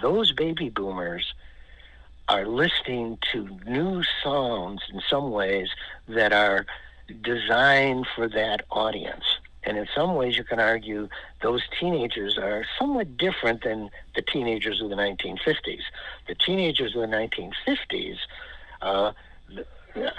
those 0.02 0.32
baby 0.32 0.70
boomers 0.70 1.34
are 2.28 2.46
listening 2.46 3.18
to 3.32 3.48
new 3.68 4.04
songs 4.24 4.82
in 4.92 5.02
some 5.10 5.32
ways 5.32 5.70
that 6.08 6.34
are 6.34 6.66
designed 7.22 8.08
for 8.16 8.28
that 8.28 8.66
audience. 8.72 9.24
And 9.64 9.78
in 9.78 9.88
some 9.96 10.16
ways, 10.16 10.38
you 10.38 10.44
can 10.44 10.60
argue 10.60 11.10
those 11.42 11.64
teenagers 11.80 12.38
are 12.38 12.66
somewhat 12.78 13.18
different 13.18 13.64
than 13.64 13.90
the 14.16 14.22
teenagers 14.22 14.82
of 14.82 14.90
the 14.90 14.96
1950s. 14.96 15.82
The 16.28 16.36
teenagers 16.36 16.96
of 16.96 17.02
the 17.02 17.08
1950s 17.08 18.18
uh, 18.82 19.12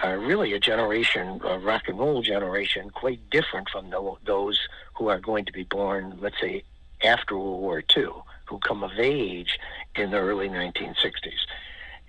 are 0.03 0.19
really 0.19 0.53
a 0.53 0.61
generation, 0.61 1.41
a 1.45 1.59
rock 1.59 1.83
and 1.89 1.99
roll 1.99 2.23
generation, 2.23 2.91
quite 2.91 3.21
different 3.31 3.69
from 3.71 3.91
the, 3.91 4.15
those 4.25 4.59
who 4.95 5.09
are 5.09 5.19
going 5.19 5.45
to 5.45 5.53
be 5.53 5.65
born, 5.65 6.19
let's 6.21 6.41
say, 6.41 6.65
after 7.05 7.37
World 7.37 7.61
War 7.61 7.83
II 7.97 8.07
who 8.47 8.59
come 8.59 8.83
of 8.83 8.93
age 8.99 9.59
in 9.95 10.11
the 10.11 10.19
early 10.19 10.49
1960s. 10.49 11.45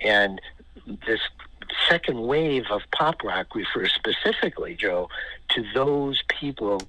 And 0.01 0.39
this 1.05 1.19
second 1.89 2.21
wave 2.21 2.65
of 2.69 2.81
pop 2.95 3.23
rock 3.23 3.53
refers 3.55 3.91
specifically, 3.93 4.75
Joe, 4.75 5.09
to 5.49 5.65
those 5.73 6.21
people, 6.27 6.81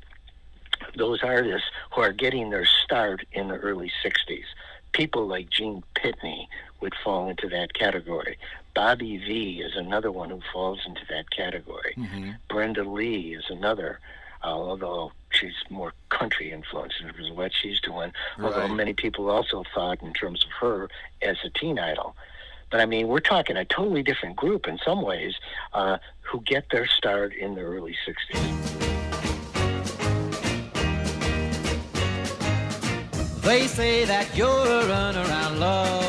those 0.96 1.22
artists 1.22 1.68
who 1.92 2.02
are 2.02 2.12
getting 2.12 2.50
their 2.50 2.66
start 2.84 3.26
in 3.32 3.48
the 3.48 3.56
early 3.56 3.90
60s. 4.04 4.44
People 4.92 5.26
like 5.26 5.50
Gene 5.50 5.82
Pitney 5.96 6.46
would 6.80 6.94
fall 7.04 7.28
into 7.28 7.48
that 7.48 7.74
category. 7.74 8.36
Bobby 8.74 9.16
Vee 9.18 9.60
is 9.60 9.74
another 9.76 10.10
one 10.12 10.30
who 10.30 10.40
falls 10.52 10.80
into 10.86 11.02
that 11.10 11.30
category. 11.30 11.96
Brenda 12.48 12.84
Lee 12.84 13.34
is 13.34 13.44
another, 13.50 13.98
uh, 14.44 14.48
although 14.48 15.12
she's 15.30 15.54
more 15.68 15.92
country 16.10 16.52
influenced 16.52 17.00
in 17.00 17.08
terms 17.12 17.30
of 17.30 17.36
what 17.36 17.52
she's 17.52 17.80
doing. 17.80 18.12
Although 18.40 18.60
Right. 18.60 18.70
many 18.70 18.92
people 18.94 19.30
also 19.30 19.64
thought 19.74 20.00
in 20.02 20.12
terms 20.12 20.44
of 20.44 20.50
her 20.60 20.88
as 21.22 21.36
a 21.44 21.50
teen 21.50 21.78
idol. 21.78 22.14
But 22.70 22.80
I 22.80 22.86
mean, 22.86 23.08
we're 23.08 23.20
talking 23.20 23.56
a 23.56 23.64
totally 23.64 24.02
different 24.02 24.36
group 24.36 24.68
in 24.68 24.78
some 24.84 25.02
ways 25.02 25.34
uh, 25.72 25.98
who 26.22 26.40
get 26.42 26.68
their 26.70 26.86
start 26.86 27.32
in 27.34 27.54
the 27.54 27.62
early 27.62 27.96
60s. 28.06 28.74
They 33.42 33.66
say 33.66 34.04
that 34.04 34.36
you're 34.36 34.46
a 34.48 34.82
runaround 34.84 35.58
lover, 35.58 36.07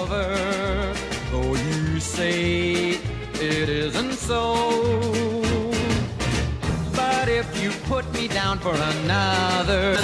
isn't. 4.29 5.71
But 6.95 7.29
if 7.29 7.61
you 7.61 7.71
put 7.87 8.11
me 8.13 8.27
down 8.27 8.59
for 8.59 8.73
another. 8.73 9.97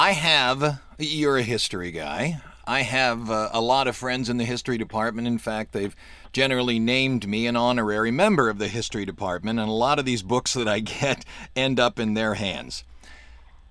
I 0.00 0.12
have, 0.12 0.80
you're 0.98 1.38
a 1.38 1.42
history 1.42 1.90
guy. 1.90 2.40
I 2.66 2.82
have 2.82 3.30
uh, 3.30 3.48
a 3.52 3.60
lot 3.60 3.88
of 3.88 3.96
friends 3.96 4.28
in 4.28 4.36
the 4.36 4.44
history 4.44 4.78
department. 4.78 5.26
In 5.26 5.38
fact, 5.38 5.72
they've 5.72 5.96
generally 6.32 6.78
named 6.78 7.26
me 7.26 7.46
an 7.46 7.56
honorary 7.56 8.10
member 8.10 8.48
of 8.48 8.58
the 8.58 8.68
history 8.68 9.04
department, 9.04 9.58
and 9.58 9.68
a 9.68 9.72
lot 9.72 9.98
of 9.98 10.04
these 10.04 10.22
books 10.22 10.54
that 10.54 10.68
I 10.68 10.80
get 10.80 11.24
end 11.56 11.80
up 11.80 11.98
in 11.98 12.14
their 12.14 12.34
hands. 12.34 12.84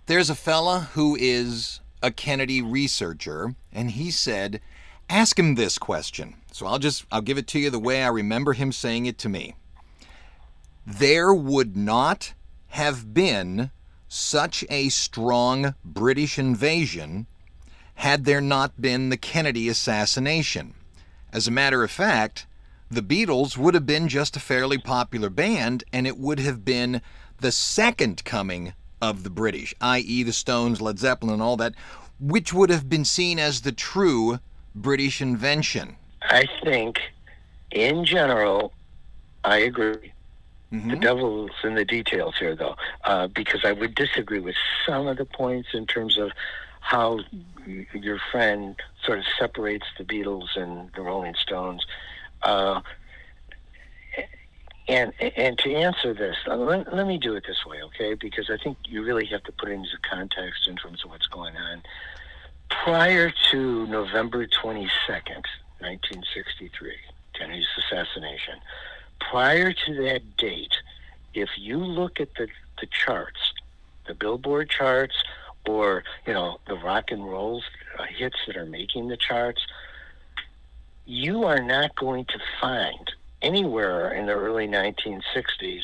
There's 0.08 0.30
a 0.30 0.36
fella 0.36 0.90
who 0.94 1.16
is 1.20 1.80
a 2.02 2.12
Kennedy 2.12 2.62
researcher, 2.62 3.56
and 3.72 3.92
he 3.92 4.12
said, 4.12 4.62
ask 5.10 5.38
him 5.38 5.56
this 5.56 5.78
question. 5.78 6.36
So 6.52 6.66
I'll 6.66 6.80
just, 6.80 7.06
I'll 7.12 7.22
give 7.22 7.38
it 7.38 7.48
to 7.48 7.60
you 7.60 7.70
the 7.70 7.80
way 7.80 8.04
I 8.04 8.08
remember 8.08 8.54
him 8.54 8.72
saying 8.72 9.06
it 9.06 9.18
to 9.20 9.30
me. 9.30 9.56
There 10.86 11.34
would 11.34 11.76
not 11.76 12.34
have 12.70 13.14
been 13.14 13.72
such 14.08 14.64
a 14.70 14.90
strong 14.90 15.76
British 15.84 16.40
invasion 16.40 17.28
had 17.96 18.26
there 18.26 18.42
not 18.42 18.80
been 18.82 19.10
the 19.10 19.18
Kennedy 19.18 19.68
assassination. 19.68 20.76
As 21.34 21.48
a 21.48 21.52
matter 21.52 21.84
of 21.84 21.92
fact, 21.92 22.46
the 22.90 23.02
Beatles 23.02 23.58
would 23.58 23.74
have 23.74 23.86
been 23.86 24.08
just 24.08 24.38
a 24.38 24.40
fairly 24.40 24.78
popular 24.78 25.30
band, 25.30 25.84
and 25.92 26.08
it 26.08 26.18
would 26.18 26.40
have 26.40 26.64
been 26.64 27.02
the 27.40 27.52
second 27.52 28.24
coming 28.24 28.74
of 29.02 29.24
the 29.24 29.30
British, 29.30 29.74
i.e., 29.82 30.24
the 30.24 30.34
Stones, 30.34 30.82
Led 30.82 31.00
Zeppelin, 31.00 31.34
and 31.34 31.42
all 31.42 31.58
that, 31.58 31.74
which 32.20 32.54
would 32.54 32.70
have 32.70 32.90
been 32.90 33.06
seen 33.06 33.40
as 33.40 33.62
the 33.62 33.72
true 33.72 34.40
British 34.76 35.22
invention. 35.22 35.96
I 36.22 36.48
think, 36.64 37.00
in 37.72 38.06
general, 38.06 38.74
I 39.44 39.58
agree. 39.58 40.14
The 40.70 40.98
devil's 40.98 41.52
in 41.64 41.76
the 41.76 41.86
details 41.86 42.36
here, 42.38 42.54
though, 42.54 42.76
uh, 43.06 43.28
because 43.28 43.64
I 43.64 43.72
would 43.72 43.96
disagree 43.96 44.40
with 44.40 44.56
some 44.86 45.08
of 45.08 45.16
the 45.16 45.24
points 45.24 45.70
in 45.74 45.86
terms 45.88 46.18
of 46.18 46.32
how 46.82 47.22
your 47.94 48.20
friend 48.32 48.76
sort 49.06 49.20
of 49.20 49.26
separates 49.40 49.86
the 49.98 50.04
Beatles 50.04 50.58
and 50.58 50.90
the 50.94 51.02
Rolling 51.02 51.36
Stones. 51.36 51.86
Uh, 52.42 52.82
and 54.88 55.14
and 55.20 55.58
to 55.60 55.74
answer 55.74 56.14
this, 56.14 56.38
uh, 56.48 56.56
let, 56.56 56.94
let 56.94 57.08
me 57.08 57.18
do 57.18 57.36
it 57.36 57.46
this 57.46 57.66
way, 57.66 57.82
okay? 57.84 58.14
Because 58.14 58.50
I 58.50 58.58
think 58.58 58.78
you 58.86 59.04
really 59.04 59.26
have 59.26 59.44
to 59.44 59.52
put 59.52 59.70
it 59.70 59.74
into 59.74 59.98
context 60.10 60.68
in 60.68 60.76
terms 60.78 61.04
of 61.04 61.12
what's 61.12 61.28
going 61.28 61.58
on. 61.58 61.82
Prior 62.70 63.32
to 63.52 63.88
November 63.88 64.46
22nd, 64.48 65.44
1963, 65.80 66.94
Kennedy's 67.34 67.66
assassination, 67.78 68.56
prior 69.20 69.74
to 69.74 70.04
that 70.04 70.38
date, 70.38 70.76
if 71.34 71.50
you 71.58 71.78
look 71.78 72.20
at 72.20 72.34
the, 72.36 72.48
the 72.80 72.88
charts, 72.88 73.54
the 74.08 74.14
Billboard 74.14 74.70
charts, 74.70 75.16
or 75.68 76.04
you 76.26 76.34
know 76.34 76.60
the 76.68 76.76
rock 76.76 77.12
and 77.12 77.30
roll 77.30 77.62
uh, 78.00 78.04
hits 78.04 78.38
that 78.48 78.56
are 78.56 78.66
making 78.66 79.10
the 79.10 79.18
charts, 79.18 79.62
you 81.06 81.44
are 81.44 81.62
not 81.62 81.94
going 81.96 82.24
to 82.26 82.40
find 82.62 83.12
anywhere 83.42 84.12
in 84.14 84.26
the 84.26 84.34
early 84.34 84.68
1960s 84.68 85.82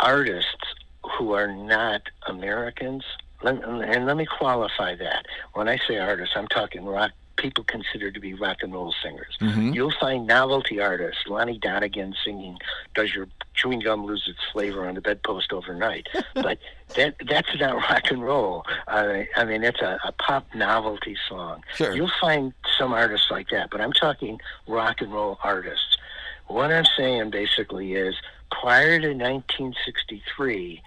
artists 0.00 0.74
who 1.18 1.32
are 1.32 1.48
not 1.48 2.02
Americans, 2.26 3.04
and 3.42 4.06
let 4.06 4.16
me 4.16 4.26
qualify 4.26 4.94
that. 4.96 5.26
When 5.54 5.68
I 5.68 5.78
say 5.88 5.98
artists, 5.98 6.34
I'm 6.36 6.48
talking 6.48 6.84
rock 6.84 7.12
people 7.38 7.64
consider 7.64 8.10
to 8.10 8.20
be 8.20 8.34
rock 8.34 8.58
and 8.62 8.72
roll 8.74 8.94
singers. 9.02 9.36
You'll 9.72 9.94
find 9.98 10.26
novelty 10.26 10.80
artists, 10.80 11.22
Lonnie 11.26 11.58
Donegan 11.58 12.14
singing 12.24 12.58
"Does 12.94 13.14
Your 13.14 13.28
Chewing 13.54 13.80
Gum 13.80 14.04
Lose 14.04 14.24
Its 14.28 14.40
Flavor" 14.52 14.86
on 14.86 14.94
the 14.94 15.00
bedpost 15.00 15.52
overnight, 15.52 16.06
but 16.34 16.58
that 16.96 17.14
that's 17.26 17.48
not 17.58 17.76
rock 17.76 18.10
and 18.10 18.22
roll. 18.22 18.66
Uh, 18.86 19.22
I 19.36 19.44
mean, 19.44 19.64
it's 19.64 19.80
a, 19.80 19.98
a 20.04 20.12
pop 20.12 20.46
novelty 20.54 21.16
song. 21.28 21.64
Sure. 21.74 21.94
You'll 21.94 22.10
find 22.20 22.52
some 22.78 22.92
artists 22.92 23.30
like 23.30 23.48
that, 23.50 23.70
but 23.70 23.80
I'm 23.80 23.92
talking 23.92 24.40
rock 24.66 25.00
and 25.00 25.12
roll 25.12 25.38
artists. 25.42 25.96
What 26.48 26.72
I'm 26.72 26.86
saying 26.96 27.30
basically 27.30 27.94
is 27.94 28.14
prior 28.50 28.98
to 29.00 29.08
1963, 29.08 30.82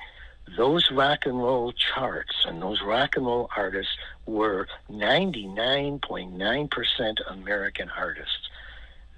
those 0.58 0.90
rock 0.92 1.26
and 1.26 1.38
roll 1.38 1.72
charts 1.72 2.46
and 2.46 2.62
those 2.62 2.82
rock 2.82 3.16
and 3.16 3.26
roll 3.26 3.50
artists 3.56 3.94
were 4.26 4.68
99.9% 4.92 7.18
American 7.30 7.92
artists. 7.96 8.50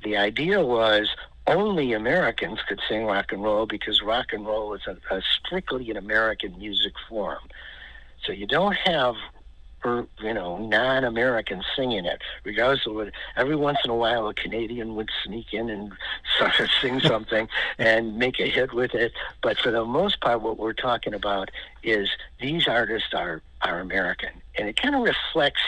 The 0.04 0.18
idea 0.18 0.66
was 0.66 1.08
only 1.48 1.94
Americans 1.94 2.60
could 2.68 2.82
sing 2.88 3.06
rock 3.06 3.32
and 3.32 3.44
roll 3.44 3.66
because 3.66 4.02
rock 4.02 4.34
and 4.34 4.46
roll 4.46 4.74
is 4.74 4.82
a, 4.88 4.98
a 5.14 5.22
strictly 5.22 5.90
an 5.92 5.98
American 5.98 6.58
music 6.58 6.94
form. 7.10 7.50
So 8.26 8.32
you 8.32 8.48
don't 8.48 8.76
have 8.76 9.16
or 9.84 10.08
you 10.22 10.34
know 10.34 10.58
non-Americans 10.58 11.66
singing 11.76 12.06
it. 12.06 12.22
Regardless 12.44 12.86
of 12.86 12.96
what, 12.96 13.12
every 13.36 13.56
once 13.56 13.80
in 13.84 13.92
a 13.92 13.96
while 13.96 14.28
a 14.28 14.34
Canadian 14.34 14.96
would 14.96 15.10
sneak 15.24 15.54
in 15.54 15.70
and 15.70 15.92
sort 16.38 16.60
of 16.60 16.70
sing 16.82 17.00
something 17.00 17.48
and 17.78 18.18
make 18.18 18.40
a 18.40 18.50
hit 18.50 18.74
with 18.74 18.94
it. 18.94 19.12
But 19.42 19.58
for 19.58 19.72
the 19.72 19.86
most 19.86 20.22
part, 20.22 20.42
what 20.42 20.58
we're 20.58 20.74
talking 20.74 21.14
about 21.14 21.52
is 21.84 22.10
these 22.42 22.68
artists 22.68 23.14
are 23.14 23.42
are 23.62 23.80
American, 23.80 24.32
and 24.58 24.68
it 24.68 24.78
kind 24.78 24.96
of 24.96 25.02
reflects 25.02 25.62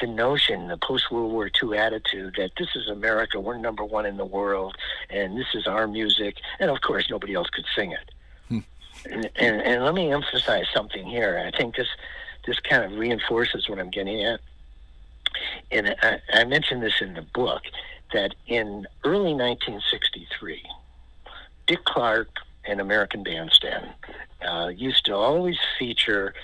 the 0.00 0.06
notion, 0.06 0.68
the 0.68 0.78
post 0.78 1.10
World 1.10 1.32
War 1.32 1.50
II 1.62 1.76
attitude 1.76 2.34
that 2.38 2.52
this 2.58 2.68
is 2.74 2.88
America, 2.88 3.38
we're 3.38 3.58
number 3.58 3.84
one 3.84 4.06
in 4.06 4.16
the 4.16 4.24
world, 4.24 4.76
and 5.10 5.36
this 5.36 5.48
is 5.54 5.66
our 5.66 5.86
music, 5.86 6.36
and 6.58 6.70
of 6.70 6.80
course 6.80 7.08
nobody 7.10 7.34
else 7.34 7.50
could 7.50 7.66
sing 7.76 7.92
it. 7.92 8.10
Hmm. 8.48 8.58
And, 9.10 9.30
and, 9.36 9.60
and 9.60 9.84
let 9.84 9.94
me 9.94 10.12
emphasize 10.12 10.66
something 10.72 11.06
here. 11.06 11.42
I 11.46 11.56
think 11.56 11.76
this 11.76 11.88
this 12.46 12.58
kind 12.60 12.84
of 12.84 12.98
reinforces 12.98 13.68
what 13.68 13.78
I'm 13.78 13.90
getting 13.90 14.22
at. 14.24 14.40
And 15.70 15.94
I, 16.02 16.20
I 16.32 16.44
mentioned 16.44 16.82
this 16.82 17.00
in 17.00 17.14
the 17.14 17.22
book 17.22 17.62
that 18.12 18.34
in 18.46 18.86
early 19.04 19.32
1963, 19.34 20.62
Dick 21.66 21.84
Clark 21.84 22.28
and 22.64 22.80
American 22.80 23.22
Bandstand 23.22 23.86
uh, 24.46 24.68
used 24.74 25.04
to 25.06 25.14
always 25.14 25.56
feature 25.78 26.34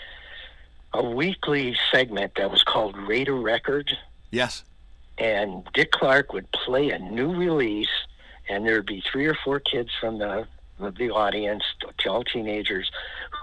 a 0.93 1.05
weekly 1.05 1.77
segment 1.93 2.33
that 2.37 2.51
was 2.51 2.63
called 2.63 2.97
Rate 2.97 3.29
a 3.29 3.33
Record 3.33 3.97
Yes. 4.31 4.65
and 5.19 5.63
Dick 5.75 5.91
Clark 5.93 6.33
would 6.33 6.51
play 6.53 6.91
a 6.91 6.99
new 6.99 7.35
release, 7.35 7.89
and 8.49 8.65
there'd 8.65 8.87
be 8.87 9.03
three 9.11 9.27
or 9.27 9.37
four 9.45 9.61
kids 9.61 9.91
from 10.01 10.19
the 10.19 10.47
the 10.79 11.11
audience, 11.11 11.65
all 12.07 12.23
teenagers, 12.23 12.91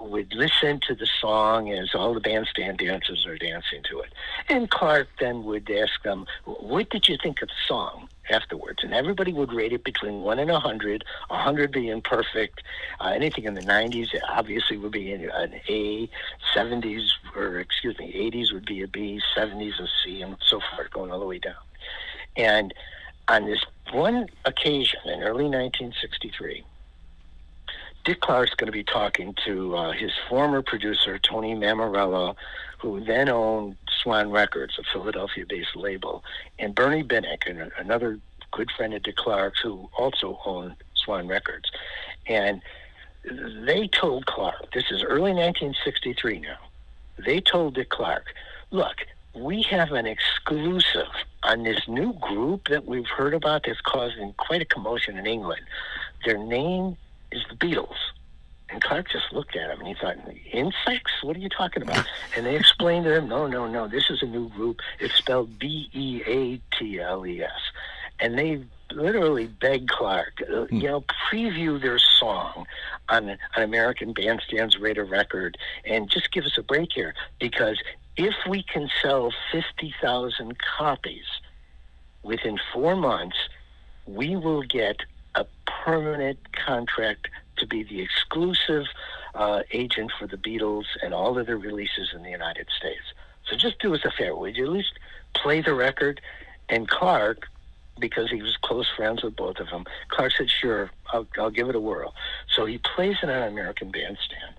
would 0.01 0.34
listen 0.34 0.79
to 0.88 0.95
the 0.95 1.08
song 1.19 1.71
as 1.71 1.93
all 1.93 2.13
the 2.13 2.19
bandstand 2.19 2.77
dancers 2.77 3.25
are 3.25 3.38
dancing 3.38 3.82
to 3.89 3.99
it. 3.99 4.13
And 4.49 4.69
Clark 4.69 5.08
then 5.19 5.43
would 5.45 5.69
ask 5.69 6.01
them, 6.03 6.25
"What 6.45 6.89
did 6.89 7.08
you 7.08 7.17
think 7.17 7.41
of 7.41 7.49
the 7.49 7.56
song?" 7.67 8.10
Afterwards, 8.29 8.84
and 8.84 8.93
everybody 8.93 9.34
would 9.34 9.51
rate 9.51 9.73
it 9.73 9.84
between 9.84 10.21
one 10.21 10.39
and 10.39 10.49
a 10.49 10.60
hundred. 10.60 11.03
A 11.29 11.38
hundred 11.38 11.73
being 11.73 12.01
perfect. 12.01 12.63
Uh, 13.01 13.10
anything 13.10 13.43
in 13.43 13.53
the 13.53 13.62
'90s 13.62 14.08
obviously 14.29 14.77
would 14.77 14.93
be 14.93 15.12
an 15.12 15.29
A. 15.67 16.10
'70s 16.56 17.12
or 17.36 17.60
excuse 17.60 17.99
me, 17.99 18.13
'80s 18.13 18.53
would 18.53 18.65
be 18.65 18.82
a 18.82 18.88
B. 18.88 19.21
'70s 19.36 19.77
a 19.79 19.88
C, 20.03 20.21
and 20.21 20.38
so 20.47 20.62
forth, 20.62 20.89
going 20.91 21.12
all 21.12 21.19
the 21.19 21.25
way 21.25 21.39
down. 21.39 21.56
And 22.38 22.73
on 23.27 23.45
this 23.45 23.63
one 23.91 24.27
occasion 24.45 24.99
in 25.06 25.21
early 25.21 25.45
1963, 25.45 26.63
Dick 28.03 28.19
Clark's 28.19 28.53
going 28.55 28.65
to 28.65 28.71
be 28.73 28.83
talking 28.83 29.33
to 29.45 29.75
uh, 29.75 29.91
his 29.93 30.11
former 30.27 30.61
producer, 30.61 31.17
Tony 31.19 31.55
Mammarello, 31.55 32.35
who 32.79 33.03
then 33.03 33.29
owned 33.29 33.77
Swan 34.01 34.29
Records, 34.29 34.77
a 34.77 34.83
Philadelphia 34.91 35.45
based 35.47 35.75
label, 35.75 36.23
and 36.59 36.75
Bernie 36.75 37.03
Binnick, 37.03 37.49
an- 37.49 37.71
another 37.77 38.19
good 38.51 38.69
friend 38.71 38.93
of 38.93 39.03
Dick 39.03 39.15
Clark's, 39.15 39.61
who 39.61 39.89
also 39.97 40.37
owned 40.45 40.75
Swan 40.95 41.27
Records. 41.27 41.71
And 42.27 42.61
they 43.23 43.87
told 43.87 44.25
Clark, 44.25 44.73
this 44.73 44.91
is 44.91 45.01
early 45.01 45.31
1963 45.31 46.39
now, 46.39 46.57
they 47.25 47.39
told 47.39 47.75
Dick 47.75 47.89
Clark, 47.89 48.25
look, 48.71 48.97
we 49.33 49.61
have 49.63 49.93
an 49.93 50.05
exclusive 50.05 51.07
on 51.43 51.63
this 51.63 51.87
new 51.87 52.13
group 52.13 52.67
that 52.67 52.85
we've 52.85 53.07
heard 53.07 53.33
about 53.33 53.63
that's 53.65 53.81
causing 53.81 54.33
quite 54.33 54.61
a 54.61 54.65
commotion 54.65 55.17
in 55.17 55.25
England. 55.25 55.61
Their 56.25 56.37
name 56.37 56.97
is 57.33 57.43
the 57.49 57.55
Beatles. 57.55 57.97
And 58.69 58.81
Clark 58.81 59.11
just 59.11 59.31
looked 59.31 59.55
at 59.55 59.69
him 59.69 59.79
and 59.79 59.87
he 59.87 59.93
thought, 59.93 60.17
insects? 60.51 61.11
What 61.21 61.35
are 61.35 61.39
you 61.39 61.49
talking 61.49 61.83
about? 61.83 62.05
And 62.35 62.45
they 62.45 62.55
explained 62.55 63.05
to 63.05 63.15
him, 63.15 63.27
no, 63.27 63.45
no, 63.45 63.67
no, 63.67 63.87
this 63.87 64.09
is 64.09 64.23
a 64.23 64.25
new 64.25 64.49
group. 64.49 64.79
It's 64.99 65.13
spelled 65.15 65.59
B 65.59 65.89
E 65.93 66.21
A 66.25 66.59
T 66.75 66.99
L 66.99 67.27
E 67.27 67.43
S. 67.43 67.51
And 68.19 68.39
they 68.39 68.63
literally 68.91 69.47
begged 69.47 69.89
Clark, 69.89 70.41
uh, 70.51 70.65
you 70.71 70.87
know, 70.87 71.03
preview 71.31 71.79
their 71.79 71.99
song 71.99 72.65
on, 73.09 73.29
an 73.29 73.37
American 73.55 74.13
Bandstand's 74.13 74.77
Rate-a-Record 74.77 75.57
and 75.85 76.09
just 76.09 76.31
give 76.31 76.45
us 76.45 76.57
a 76.57 76.63
break 76.63 76.91
here 76.93 77.13
because 77.39 77.79
if 78.17 78.33
we 78.47 78.63
can 78.63 78.89
sell 79.01 79.31
50,000 79.51 80.57
copies 80.77 81.25
within 82.23 82.59
four 82.73 82.95
months, 82.95 83.37
we 84.05 84.35
will 84.35 84.61
get 84.63 84.97
a 85.35 85.45
permanent 85.65 86.39
contract 86.53 87.29
to 87.57 87.67
be 87.67 87.83
the 87.83 88.01
exclusive 88.01 88.85
uh, 89.35 89.61
agent 89.71 90.11
for 90.17 90.27
the 90.27 90.37
Beatles 90.37 90.85
and 91.01 91.13
all 91.13 91.37
of 91.37 91.45
their 91.45 91.57
releases 91.57 92.11
in 92.13 92.23
the 92.23 92.29
United 92.29 92.67
States. 92.77 93.03
So 93.49 93.55
just 93.55 93.79
do 93.79 93.93
us 93.93 94.01
a 94.05 94.11
favor. 94.11 94.35
Would 94.35 94.55
you 94.55 94.65
at 94.65 94.71
least 94.71 94.93
play 95.33 95.61
the 95.61 95.73
record? 95.73 96.21
And 96.69 96.87
Clark, 96.87 97.47
because 97.99 98.29
he 98.31 98.41
was 98.41 98.57
close 98.57 98.87
friends 98.95 99.23
with 99.23 99.35
both 99.35 99.57
of 99.59 99.69
them, 99.69 99.85
Clark 100.09 100.33
said, 100.37 100.49
sure, 100.49 100.91
I'll, 101.11 101.27
I'll 101.37 101.51
give 101.51 101.69
it 101.69 101.75
a 101.75 101.79
whirl. 101.79 102.13
So 102.55 102.65
he 102.65 102.77
plays 102.79 103.17
it 103.21 103.29
on 103.29 103.43
American 103.43 103.91
Bandstand. 103.91 104.53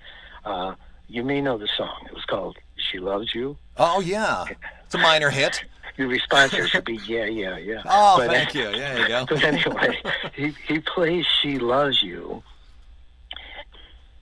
Uh, 0.44 0.74
you 1.08 1.22
may 1.22 1.40
know 1.40 1.58
the 1.58 1.68
song. 1.76 2.06
It 2.06 2.14
was 2.14 2.24
called 2.24 2.56
She 2.76 2.98
Loves 2.98 3.34
You. 3.34 3.56
Oh, 3.76 4.00
yeah. 4.00 4.44
It's 4.84 4.94
a 4.94 4.98
minor 4.98 5.30
hit. 5.30 5.64
Your 5.96 6.08
response 6.08 6.52
here 6.52 6.66
should 6.66 6.84
be, 6.84 6.96
yeah, 7.06 7.26
yeah, 7.26 7.56
yeah. 7.56 7.82
Oh, 7.86 8.16
But, 8.18 8.30
uh, 8.30 8.32
thank 8.32 8.54
you. 8.54 8.68
Yeah, 8.70 8.98
you 8.98 9.08
go. 9.08 9.26
But 9.28 9.44
anyway, 9.44 9.98
he, 10.34 10.52
he 10.66 10.80
plays 10.80 11.24
She 11.40 11.58
Loves 11.58 12.02
You. 12.02 12.42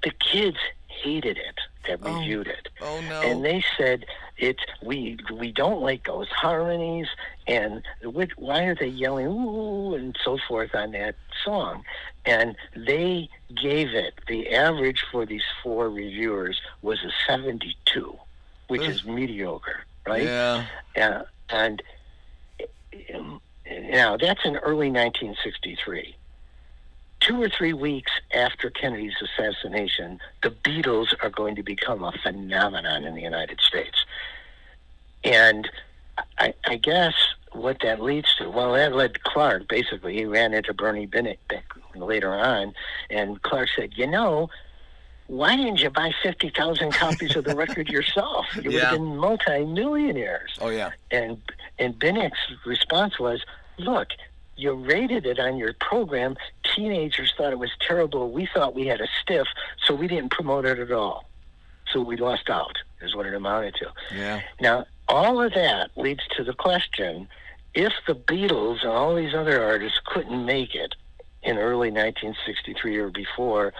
The 0.03 0.11
kids 0.11 0.59
hated 0.89 1.39
it 1.39 1.59
that 1.89 2.01
Oh. 2.05 2.19
reviewed 2.21 2.47
it. 2.49 2.69
Oh, 2.81 3.01
no. 3.01 3.23
And 3.23 3.45
they 3.45 3.65
said 3.79 4.05
it 4.39 4.59
we 4.83 5.19
we 5.33 5.53
don't 5.53 5.81
like 5.83 6.05
those 6.07 6.29
harmonies 6.29 7.07
and 7.47 7.83
which, 8.03 8.31
why 8.37 8.63
are 8.65 8.75
they 8.75 8.87
yelling 8.89 9.27
ooh 9.27 9.95
and 9.95 10.17
so 10.25 10.39
forth 10.49 10.75
on 10.75 10.93
that 10.93 11.15
song 11.45 11.85
and 12.25 12.57
they 12.75 13.29
gave 13.61 13.89
it 13.91 14.15
the 14.29 14.53
average 14.55 15.05
for 15.13 15.27
these 15.27 15.43
four 15.63 15.91
reviewers 15.91 16.61
was 16.81 16.99
a 17.05 17.11
72 17.27 18.19
which 18.69 18.83
is 18.83 19.05
mediocre 19.05 19.85
right 20.07 20.23
Yeah. 20.25 20.65
uh, 20.97 21.23
and 21.49 21.83
um, 23.15 23.41
now 23.67 24.17
that's 24.17 24.45
in 24.45 24.57
early 24.57 24.91
1963. 24.91 26.17
Two 27.21 27.41
or 27.41 27.49
three 27.49 27.73
weeks 27.73 28.11
after 28.35 28.69
Kennedy's 28.69 29.15
assassination, 29.23 30.19
the 30.43 30.51
Beatles 30.51 31.15
are 31.23 31.31
going 31.31 31.55
to 31.55 31.63
become 31.63 32.03
a 32.03 32.13
phenomenon 32.23 33.05
in 33.05 33.15
the 33.15 33.23
United 33.23 33.61
States. 33.61 34.05
And 35.23 35.71
I, 36.39 36.53
I 36.65 36.77
guess 36.77 37.15
what 37.53 37.79
that 37.83 38.01
leads 38.01 38.35
to, 38.37 38.51
well, 38.51 38.73
that 38.73 38.95
led 38.95 39.23
Clark, 39.23 39.69
basically, 39.69 40.15
he 40.15 40.25
ran 40.25 40.53
into 40.53 40.75
Bernie 40.75 41.07
Binnick 41.07 41.39
later 41.95 42.35
on, 42.35 42.75
and 43.09 43.41
Clark 43.43 43.69
said, 43.77 43.93
you 43.95 44.07
know, 44.07 44.51
why 45.33 45.57
didn't 45.57 45.81
you 45.81 45.89
buy 45.89 46.13
50,000 46.23 46.93
copies 47.05 47.35
of 47.37 47.45
the 47.45 47.57
record 47.57 47.89
yourself? 47.89 48.45
You 48.55 48.65
would 48.65 48.73
Yeah. 48.75 48.81
have 48.91 48.93
been 48.93 49.17
multimillionaires. 49.17 50.53
Oh, 50.61 50.69
yeah. 50.69 50.91
And 51.11 51.41
and 51.79 51.99
Binnick's 51.99 52.39
response 52.67 53.19
was, 53.19 53.41
"Look, 53.79 54.09
you 54.57 54.75
rated 54.75 55.25
it 55.27 55.39
on 55.39 55.57
your 55.57 55.73
program. 55.73 56.37
Teenagers 56.75 57.33
thought 57.37 57.53
it 57.53 57.59
was 57.59 57.71
terrible. 57.81 58.31
We 58.31 58.47
thought 58.55 58.75
we 58.75 58.87
had 58.87 59.01
a 59.01 59.09
stiff, 59.23 59.49
so 59.87 59.95
we 59.95 60.07
didn't 60.07 60.31
promote 60.33 60.65
it 60.67 60.79
at 60.79 60.93
all. 60.93 61.25
So 61.91 62.01
we 62.03 62.17
lost 62.17 62.51
out." 62.51 62.77
Is 63.01 63.17
what 63.17 63.27
it 63.27 63.35
amounted 63.35 63.75
to. 63.77 63.89
Yeah. 64.15 64.43
Now, 64.61 64.87
all 65.09 65.43
of 65.43 65.55
that 65.55 65.91
leads 65.97 66.25
to 66.37 66.45
the 66.45 66.53
question: 66.53 67.27
If 67.75 67.93
the 68.07 68.15
Beatles 68.15 68.83
and 68.83 68.91
all 68.93 69.15
these 69.17 69.35
other 69.35 69.65
artists 69.65 69.99
couldn't 70.05 70.45
make 70.45 70.75
it 70.75 70.95
in 71.43 71.57
early 71.59 71.91
1963 71.91 72.97
or 72.99 73.09
before, 73.11 73.73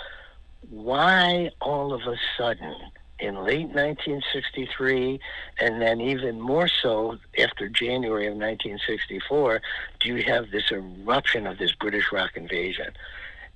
why 0.73 1.51
all 1.61 1.93
of 1.93 2.01
a 2.07 2.17
sudden 2.37 2.75
in 3.21 3.37
late 3.45 3.69
1963 3.69 5.21
and 5.61 5.83
then 5.83 6.01
even 6.01 6.41
more 6.41 6.67
so 6.67 7.19
after 7.39 7.69
January 7.69 8.27
of 8.27 8.33
1964 8.33 9.61
do 10.01 10.09
you 10.09 10.23
have 10.23 10.51
this 10.51 10.73
eruption 10.73 11.47
of 11.47 11.59
this 11.59 11.73
British 11.73 12.11
rock 12.11 12.37
invasion? 12.37 12.91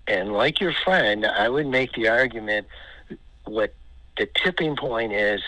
And 0.06 0.34
like 0.34 0.60
your 0.60 0.74
friend 0.84 1.24
I 1.24 1.48
would 1.48 1.66
make 1.66 1.94
the 1.94 2.08
argument 2.08 2.66
what 3.44 3.72
the 4.18 4.28
tipping 4.34 4.76
point 4.76 5.12
is 5.12 5.40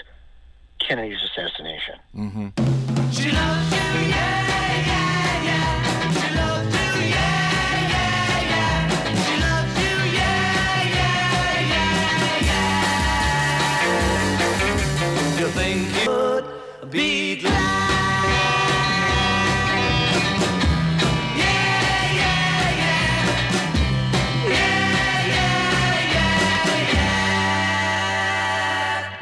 Kennedy's 0.80 1.22
assassination. 1.22 1.96
Mm-hmm. 2.16 3.10
She 3.10 3.30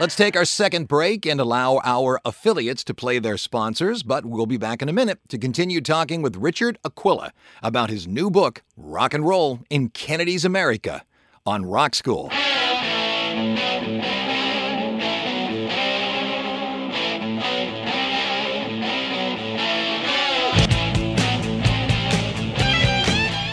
Let's 0.06 0.14
take 0.14 0.36
our 0.36 0.44
second 0.44 0.86
break 0.86 1.26
and 1.26 1.40
allow 1.40 1.80
our 1.82 2.20
affiliates 2.24 2.84
to 2.84 2.94
play 2.94 3.18
their 3.18 3.36
sponsors, 3.36 4.04
but 4.04 4.24
we'll 4.24 4.46
be 4.46 4.56
back 4.56 4.80
in 4.80 4.88
a 4.88 4.92
minute 4.92 5.18
to 5.30 5.36
continue 5.36 5.80
talking 5.80 6.22
with 6.22 6.36
Richard 6.36 6.78
Aquila 6.84 7.32
about 7.60 7.90
his 7.90 8.06
new 8.06 8.30
book, 8.30 8.62
Rock 8.76 9.14
and 9.14 9.26
Roll 9.26 9.58
in 9.68 9.88
Kennedy's 9.88 10.44
America, 10.44 11.02
on 11.44 11.66
Rock 11.66 11.96
School. 11.96 12.28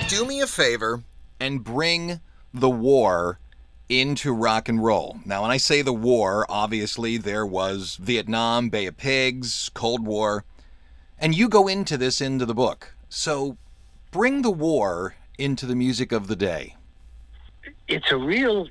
Do 0.08 0.26
me 0.28 0.40
a 0.40 0.48
favor 0.48 1.02
and 1.40 1.64
bring 1.64 2.22
the 2.54 2.70
war 2.70 3.40
into 3.90 4.34
rock 4.34 4.70
and 4.70 4.84
roll. 4.84 5.20
Now, 5.26 5.42
when 5.44 5.52
I 5.52 5.58
say 5.58 5.82
the 5.82 5.94
war, 5.94 6.46
obviously 6.50 7.18
there 7.18 7.46
was 7.46 7.98
Vietnam, 7.98 8.70
Bay 8.70 8.86
of 8.86 8.98
Pigs, 8.98 9.70
Cold 9.74 10.06
War, 10.06 10.46
and 11.20 11.36
you 11.36 11.48
go 11.50 11.68
into 11.68 11.98
this 11.98 12.22
into 12.22 12.46
the 12.46 12.54
book. 12.54 12.96
So 13.10 13.58
bring 14.12 14.42
the 14.42 14.52
war 14.52 15.16
into 15.38 15.66
the 15.66 15.76
music 15.76 16.12
of 16.12 16.28
the 16.28 16.36
day. 16.36 16.76
it's 17.88 18.12
a 18.12 18.18
real 18.18 18.68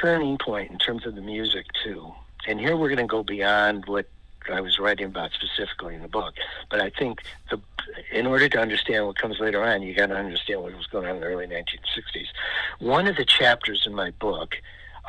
turning 0.00 0.38
point 0.38 0.70
in 0.70 0.78
terms 0.78 1.06
of 1.06 1.14
the 1.14 1.20
music 1.20 1.66
too. 1.84 2.12
And 2.46 2.60
here 2.60 2.76
we're 2.76 2.88
going 2.88 2.98
to 2.98 3.06
go 3.06 3.22
beyond 3.22 3.84
what 3.86 4.06
I 4.50 4.60
was 4.60 4.78
writing 4.78 5.06
about 5.06 5.32
specifically 5.32 5.94
in 5.94 6.02
the 6.02 6.08
book. 6.08 6.34
But 6.70 6.80
I 6.80 6.90
think 6.90 7.22
the 7.50 7.60
in 8.10 8.26
order 8.26 8.48
to 8.48 8.58
understand 8.58 9.06
what 9.06 9.16
comes 9.16 9.38
later 9.38 9.62
on, 9.62 9.82
you 9.82 9.94
got 9.94 10.06
to 10.06 10.16
understand 10.16 10.62
what 10.62 10.74
was 10.76 10.86
going 10.86 11.06
on 11.06 11.16
in 11.16 11.20
the 11.20 11.26
early 11.26 11.46
1960s. 11.46 12.26
One 12.80 13.06
of 13.06 13.16
the 13.16 13.24
chapters 13.24 13.84
in 13.86 13.94
my 13.94 14.10
book 14.12 14.56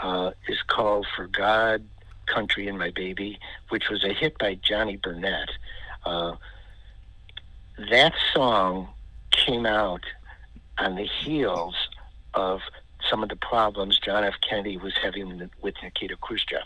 uh, 0.02 0.32
is 0.48 0.62
called 0.68 1.08
"For 1.16 1.28
God, 1.28 1.84
Country, 2.26 2.68
and 2.68 2.78
My 2.78 2.92
Baby," 2.92 3.40
which 3.70 3.90
was 3.90 4.04
a 4.04 4.14
hit 4.14 4.38
by 4.38 4.56
Johnny 4.56 4.98
Burnette. 4.98 5.50
Uh, 6.06 6.36
that 7.90 8.14
song 8.34 8.90
came 9.32 9.66
out 9.66 10.04
on 10.78 10.96
the 10.96 11.06
heels 11.06 11.76
of 12.34 12.62
some 13.10 13.24
of 13.24 13.30
the 13.30 13.36
problems 13.36 14.00
John 14.00 14.24
F. 14.24 14.36
Kennedy 14.48 14.78
was 14.78 14.94
having 15.02 15.50
with 15.62 15.76
Nikita 15.82 16.16
Khrushchev. 16.18 16.66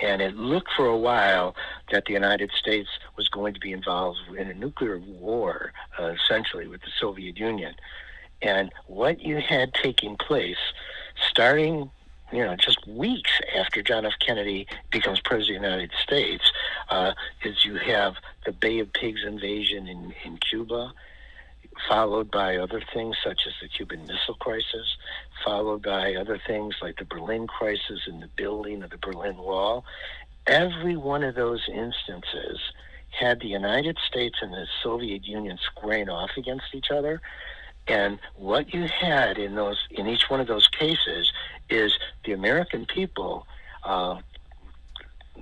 And 0.00 0.22
it 0.22 0.36
looked 0.36 0.72
for 0.76 0.86
a 0.86 0.96
while 0.96 1.54
that 1.90 2.04
the 2.06 2.12
United 2.12 2.50
States 2.52 2.88
was 3.16 3.28
going 3.28 3.54
to 3.54 3.60
be 3.60 3.72
involved 3.72 4.18
in 4.36 4.48
a 4.48 4.54
nuclear 4.54 4.98
war, 4.98 5.72
uh, 5.98 6.12
essentially, 6.12 6.66
with 6.66 6.80
the 6.82 6.90
Soviet 6.98 7.38
Union. 7.38 7.74
And 8.42 8.70
what 8.86 9.20
you 9.20 9.38
had 9.38 9.74
taking 9.74 10.16
place, 10.16 10.58
starting 11.30 11.90
you 12.32 12.44
know, 12.44 12.56
just 12.56 12.84
weeks 12.86 13.30
after 13.56 13.80
John 13.80 14.04
F. 14.04 14.14
Kennedy 14.18 14.66
becomes 14.90 15.20
president 15.20 15.58
of 15.58 15.62
the 15.62 15.68
United 15.68 15.90
States, 16.02 16.44
uh, 16.90 17.12
is 17.44 17.64
you 17.64 17.76
have 17.76 18.16
the 18.44 18.50
Bay 18.50 18.80
of 18.80 18.92
Pigs 18.92 19.22
invasion 19.24 19.86
in, 19.86 20.12
in 20.24 20.38
Cuba, 20.38 20.92
followed 21.88 22.30
by 22.30 22.56
other 22.56 22.82
things 22.92 23.16
such 23.22 23.42
as 23.46 23.52
the 23.60 23.68
Cuban 23.68 24.02
Missile 24.02 24.34
Crisis, 24.40 24.96
followed 25.44 25.82
by 25.82 26.14
other 26.14 26.40
things 26.46 26.76
like 26.80 26.98
the 26.98 27.04
Berlin 27.04 27.46
Crisis 27.46 28.00
and 28.06 28.22
the 28.22 28.28
building 28.36 28.82
of 28.82 28.90
the 28.90 28.98
Berlin 28.98 29.36
Wall. 29.36 29.84
Every 30.46 30.96
one 30.96 31.22
of 31.22 31.34
those 31.34 31.62
instances 31.68 32.60
had 33.10 33.40
the 33.40 33.48
United 33.48 33.98
States 34.06 34.36
and 34.42 34.52
the 34.52 34.66
Soviet 34.82 35.26
Union 35.26 35.58
squaring 35.64 36.08
off 36.08 36.30
against 36.36 36.66
each 36.74 36.90
other. 36.90 37.20
And 37.86 38.18
what 38.36 38.72
you 38.72 38.88
had 38.88 39.38
in 39.38 39.54
those 39.54 39.78
in 39.90 40.06
each 40.06 40.30
one 40.30 40.40
of 40.40 40.46
those 40.46 40.68
cases 40.68 41.32
is 41.68 41.92
the 42.24 42.32
American 42.32 42.86
people, 42.86 43.46
uh, 43.84 44.20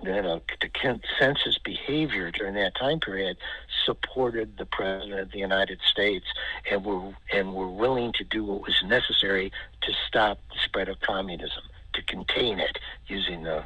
you 0.03 0.11
know, 0.11 0.43
the 0.61 0.69
consensus 0.69 1.59
behavior 1.59 2.31
during 2.31 2.55
that 2.55 2.75
time 2.75 3.01
period 3.01 3.37
supported 3.85 4.57
the 4.59 4.67
president 4.67 5.21
of 5.21 5.31
the 5.31 5.39
United 5.39 5.81
States 5.89 6.27
and 6.71 6.85
were 6.85 7.15
and 7.33 7.55
were 7.55 7.71
willing 7.71 8.13
to 8.15 8.25
do 8.25 8.45
what 8.45 8.63
was 8.63 8.83
necessary 8.85 9.53
to 9.83 9.93
stop 10.07 10.39
the 10.53 10.59
spread 10.65 10.89
of 10.89 11.01
communism, 11.01 11.63
to 11.93 12.03
contain 12.03 12.59
it, 12.59 12.79
using 13.07 13.43
the 13.45 13.65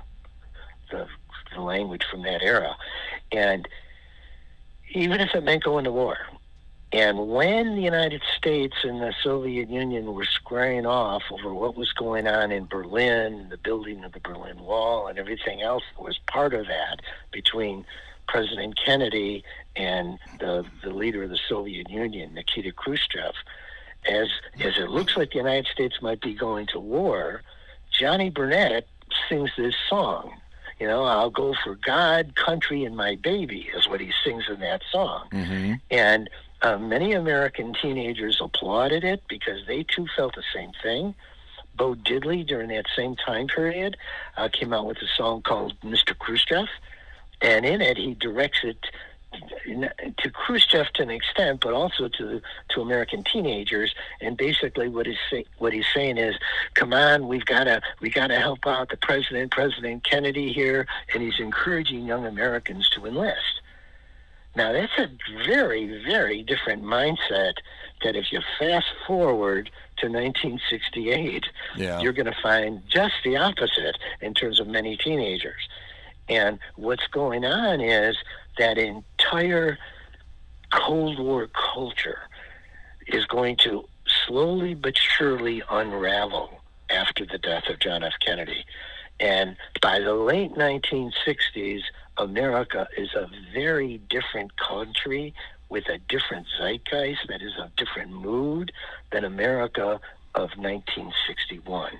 the, 0.90 1.06
the 1.54 1.60
language 1.60 2.04
from 2.10 2.22
that 2.22 2.42
era, 2.42 2.76
and 3.32 3.66
even 4.90 5.20
if 5.20 5.34
it 5.34 5.42
meant 5.42 5.64
going 5.64 5.84
to 5.84 5.92
war. 5.92 6.16
And 6.96 7.28
when 7.28 7.76
the 7.76 7.82
United 7.82 8.22
States 8.38 8.76
and 8.82 9.02
the 9.02 9.12
Soviet 9.22 9.68
Union 9.68 10.14
were 10.14 10.24
squaring 10.24 10.86
off 10.86 11.24
over 11.30 11.52
what 11.52 11.76
was 11.76 11.92
going 11.92 12.26
on 12.26 12.50
in 12.50 12.64
Berlin, 12.64 13.48
the 13.50 13.58
building 13.58 14.02
of 14.02 14.12
the 14.12 14.20
Berlin 14.20 14.58
Wall, 14.60 15.06
and 15.06 15.18
everything 15.18 15.60
else 15.60 15.82
that 15.94 16.02
was 16.02 16.18
part 16.26 16.54
of 16.54 16.68
that 16.68 17.00
between 17.32 17.84
President 18.28 18.78
Kennedy 18.82 19.44
and 19.76 20.18
the, 20.40 20.64
the 20.82 20.88
leader 20.88 21.22
of 21.22 21.28
the 21.28 21.38
Soviet 21.50 21.90
Union, 21.90 22.32
Nikita 22.32 22.72
Khrushchev, 22.72 23.34
as, 24.08 24.28
as 24.58 24.78
it 24.78 24.88
looks 24.88 25.18
like 25.18 25.32
the 25.32 25.36
United 25.36 25.66
States 25.66 26.00
might 26.00 26.22
be 26.22 26.32
going 26.32 26.66
to 26.68 26.80
war, 26.80 27.42
Johnny 27.90 28.30
Burnette 28.30 28.84
sings 29.28 29.50
this 29.58 29.74
song. 29.86 30.34
You 30.80 30.86
know, 30.86 31.04
I'll 31.04 31.28
go 31.28 31.54
for 31.62 31.74
God, 31.74 32.36
country, 32.36 32.84
and 32.84 32.96
my 32.96 33.16
baby, 33.16 33.68
is 33.76 33.86
what 33.86 34.00
he 34.00 34.12
sings 34.24 34.44
in 34.48 34.60
that 34.60 34.80
song. 34.90 35.28
Mm-hmm. 35.30 35.74
And 35.90 36.30
uh, 36.66 36.78
many 36.78 37.12
American 37.12 37.72
teenagers 37.80 38.40
applauded 38.40 39.04
it 39.04 39.22
because 39.28 39.60
they 39.68 39.84
too 39.84 40.06
felt 40.16 40.34
the 40.34 40.42
same 40.52 40.72
thing. 40.82 41.14
Bo 41.76 41.94
Diddley, 41.94 42.44
during 42.44 42.68
that 42.70 42.86
same 42.96 43.14
time 43.14 43.46
period, 43.46 43.96
uh, 44.36 44.48
came 44.48 44.72
out 44.72 44.86
with 44.86 44.96
a 44.98 45.06
song 45.16 45.42
called 45.42 45.78
Mr. 45.82 46.18
Khrushchev. 46.18 46.66
And 47.40 47.64
in 47.64 47.80
it, 47.80 47.96
he 47.96 48.14
directs 48.14 48.60
it 48.64 48.78
to 50.18 50.30
Khrushchev 50.30 50.88
to 50.94 51.02
an 51.02 51.10
extent, 51.10 51.60
but 51.60 51.72
also 51.72 52.08
to 52.08 52.40
to 52.70 52.80
American 52.80 53.22
teenagers. 53.22 53.94
And 54.20 54.36
basically, 54.36 54.88
what 54.88 55.06
he's 55.06 55.18
say, 55.30 55.44
what 55.58 55.72
he's 55.72 55.86
saying 55.94 56.16
is, 56.16 56.34
"Come 56.74 56.92
on, 56.94 57.28
we've 57.28 57.44
got 57.44 57.64
to 57.64 57.80
we 58.00 58.08
got 58.08 58.28
to 58.28 58.40
help 58.40 58.66
out 58.66 58.88
the 58.88 58.96
president, 58.96 59.52
President 59.52 60.02
Kennedy 60.02 60.52
here," 60.52 60.86
and 61.12 61.22
he's 61.22 61.38
encouraging 61.38 62.06
young 62.06 62.24
Americans 62.26 62.88
to 62.90 63.06
enlist. 63.06 63.60
Now 64.56 64.72
that's 64.72 64.92
a 64.98 65.08
very 65.46 66.02
very 66.04 66.42
different 66.42 66.82
mindset. 66.82 67.54
That 68.02 68.16
if 68.16 68.32
you 68.32 68.40
fast 68.58 68.86
forward 69.06 69.70
to 69.98 70.06
1968, 70.08 71.44
Yeah. 71.76 72.00
you're 72.00 72.12
going 72.12 72.26
to 72.26 72.36
find 72.42 72.82
just 72.88 73.14
the 73.24 73.36
opposite 73.36 73.96
in 74.20 74.34
terms 74.34 74.60
of 74.60 74.66
many 74.66 74.96
teenagers. 74.98 75.68
And 76.28 76.58
what's 76.74 77.06
going 77.06 77.44
on 77.46 77.80
is 77.80 78.16
that 78.58 78.76
entire 78.76 79.78
Cold 80.72 81.18
War 81.18 81.48
culture 81.72 82.18
is 83.06 83.24
going 83.26 83.56
to 83.58 83.88
slowly 84.26 84.74
but 84.74 84.96
surely 84.98 85.62
unravel 85.70 86.60
after 86.90 87.24
the 87.24 87.38
death 87.38 87.68
of 87.68 87.78
John 87.78 88.02
F. 88.04 88.12
Kennedy. 88.24 88.64
And 89.20 89.56
by 89.80 90.00
the 90.00 90.14
late 90.14 90.52
1960s, 90.54 91.82
America 92.18 92.88
is 92.96 93.14
a 93.14 93.28
very 93.52 93.98
different 94.08 94.56
country 94.56 95.34
with 95.68 95.88
a 95.88 95.98
different 96.08 96.46
zeitgeist 96.58 97.26
that 97.28 97.42
is 97.42 97.52
a 97.58 97.70
different 97.76 98.10
mood 98.12 98.72
than 99.12 99.24
America 99.24 100.00
of 100.34 100.50
1961. 100.56 101.92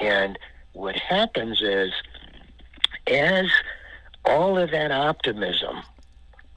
And 0.00 0.38
what 0.72 0.96
happens 0.96 1.60
is, 1.62 1.92
as 3.06 3.46
all 4.24 4.58
of 4.58 4.70
that 4.70 4.92
optimism 4.92 5.82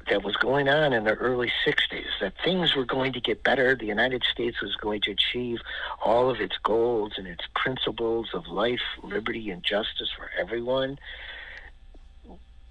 that 0.09 0.23
was 0.23 0.35
going 0.35 0.67
on 0.67 0.93
in 0.93 1.05
the 1.05 1.13
early 1.13 1.51
60s, 1.65 2.05
that 2.19 2.33
things 2.43 2.75
were 2.75 2.85
going 2.85 3.13
to 3.13 3.21
get 3.21 3.43
better, 3.43 3.75
the 3.75 3.85
United 3.85 4.23
States 4.31 4.61
was 4.61 4.75
going 4.75 5.01
to 5.01 5.11
achieve 5.11 5.59
all 6.03 6.29
of 6.29 6.41
its 6.41 6.57
goals 6.63 7.13
and 7.17 7.27
its 7.27 7.43
principles 7.55 8.29
of 8.33 8.47
life, 8.47 8.81
liberty, 9.03 9.49
and 9.49 9.63
justice 9.63 10.09
for 10.15 10.29
everyone. 10.37 10.99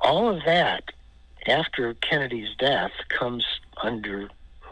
All 0.01 0.29
of 0.29 0.45
that, 0.45 0.85
after 1.47 1.95
Kennedy's 1.95 2.55
death, 2.59 2.93
comes 3.09 3.45
under 3.83 4.29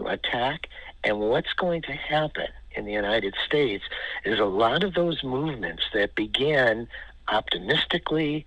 attack. 0.06 0.68
And 1.04 1.20
what's 1.20 1.52
going 1.54 1.82
to 1.82 1.92
happen 1.92 2.48
in 2.72 2.84
the 2.84 2.92
United 2.92 3.34
States 3.46 3.84
is 4.24 4.38
a 4.38 4.44
lot 4.44 4.84
of 4.84 4.94
those 4.94 5.22
movements 5.22 5.82
that 5.94 6.14
began 6.14 6.88
optimistically, 7.28 8.44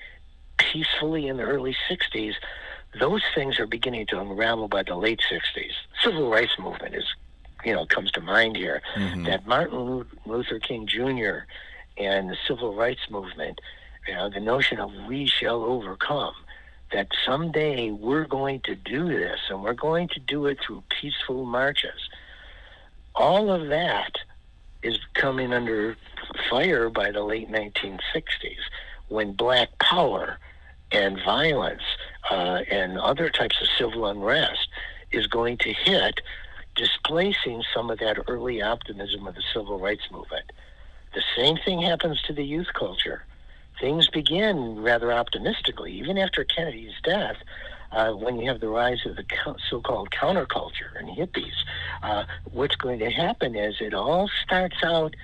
peacefully 0.57 1.27
in 1.27 1.37
the 1.37 1.43
early 1.43 1.75
60s, 1.89 2.33
those 2.99 3.21
things 3.33 3.59
are 3.59 3.67
beginning 3.67 4.05
to 4.07 4.19
unravel 4.19 4.67
by 4.67 4.83
the 4.83 4.95
late 4.95 5.21
60s. 5.31 5.71
Civil 6.03 6.29
rights 6.29 6.57
movement 6.59 6.95
is, 6.95 7.05
you 7.63 7.73
know, 7.73 7.85
comes 7.85 8.11
to 8.11 8.21
mind 8.21 8.57
here. 8.57 8.81
Mm-hmm. 8.95 9.23
That 9.23 9.47
Martin 9.47 10.05
Luther 10.25 10.59
King 10.59 10.87
Jr. 10.87 11.45
and 11.97 12.29
the 12.29 12.37
civil 12.47 12.75
rights 12.75 13.09
movement, 13.09 13.61
you 14.07 14.15
know, 14.15 14.29
the 14.29 14.39
notion 14.39 14.79
of 14.79 14.91
we 15.07 15.25
shall 15.25 15.63
overcome, 15.63 16.33
that 16.91 17.07
someday 17.25 17.91
we're 17.91 18.25
going 18.25 18.59
to 18.61 18.75
do 18.75 19.07
this 19.07 19.39
and 19.49 19.63
we're 19.63 19.73
going 19.73 20.07
to 20.09 20.19
do 20.19 20.45
it 20.45 20.57
through 20.65 20.83
peaceful 20.89 21.45
marches. 21.45 22.09
All 23.15 23.51
of 23.51 23.69
that 23.69 24.13
is 24.83 24.97
coming 25.13 25.53
under 25.53 25.95
fire 26.49 26.89
by 26.89 27.11
the 27.11 27.23
late 27.23 27.49
1960s 27.49 28.57
when 29.09 29.33
black 29.33 29.69
power 29.79 30.37
and 30.91 31.19
violence 31.23 31.83
uh, 32.29 32.61
and 32.69 32.99
other 32.99 33.29
types 33.29 33.61
of 33.61 33.67
civil 33.77 34.05
unrest 34.05 34.67
is 35.11 35.27
going 35.27 35.57
to 35.57 35.73
hit, 35.73 36.21
displacing 36.75 37.63
some 37.73 37.89
of 37.89 37.99
that 37.99 38.17
early 38.27 38.61
optimism 38.61 39.27
of 39.27 39.35
the 39.35 39.43
civil 39.53 39.79
rights 39.79 40.03
movement. 40.11 40.51
The 41.13 41.23
same 41.35 41.57
thing 41.57 41.81
happens 41.81 42.21
to 42.23 42.33
the 42.33 42.43
youth 42.43 42.67
culture. 42.73 43.25
Things 43.81 44.07
begin 44.07 44.79
rather 44.79 45.11
optimistically, 45.11 45.91
even 45.93 46.19
after 46.19 46.43
Kennedy's 46.43 46.93
death. 47.03 47.37
Uh, 47.91 48.11
when 48.11 48.39
you 48.39 48.47
have 48.47 48.61
the 48.61 48.69
rise 48.69 48.99
of 49.05 49.17
the 49.17 49.25
so-called 49.69 50.11
counterculture 50.11 50.97
and 50.97 51.09
hippies, 51.09 51.55
uh, 52.03 52.23
what's 52.53 52.75
going 52.75 52.99
to 52.99 53.09
happen 53.09 53.55
is 53.55 53.75
it 53.81 53.93
all 53.93 54.29
starts 54.45 54.77
out 54.83 55.15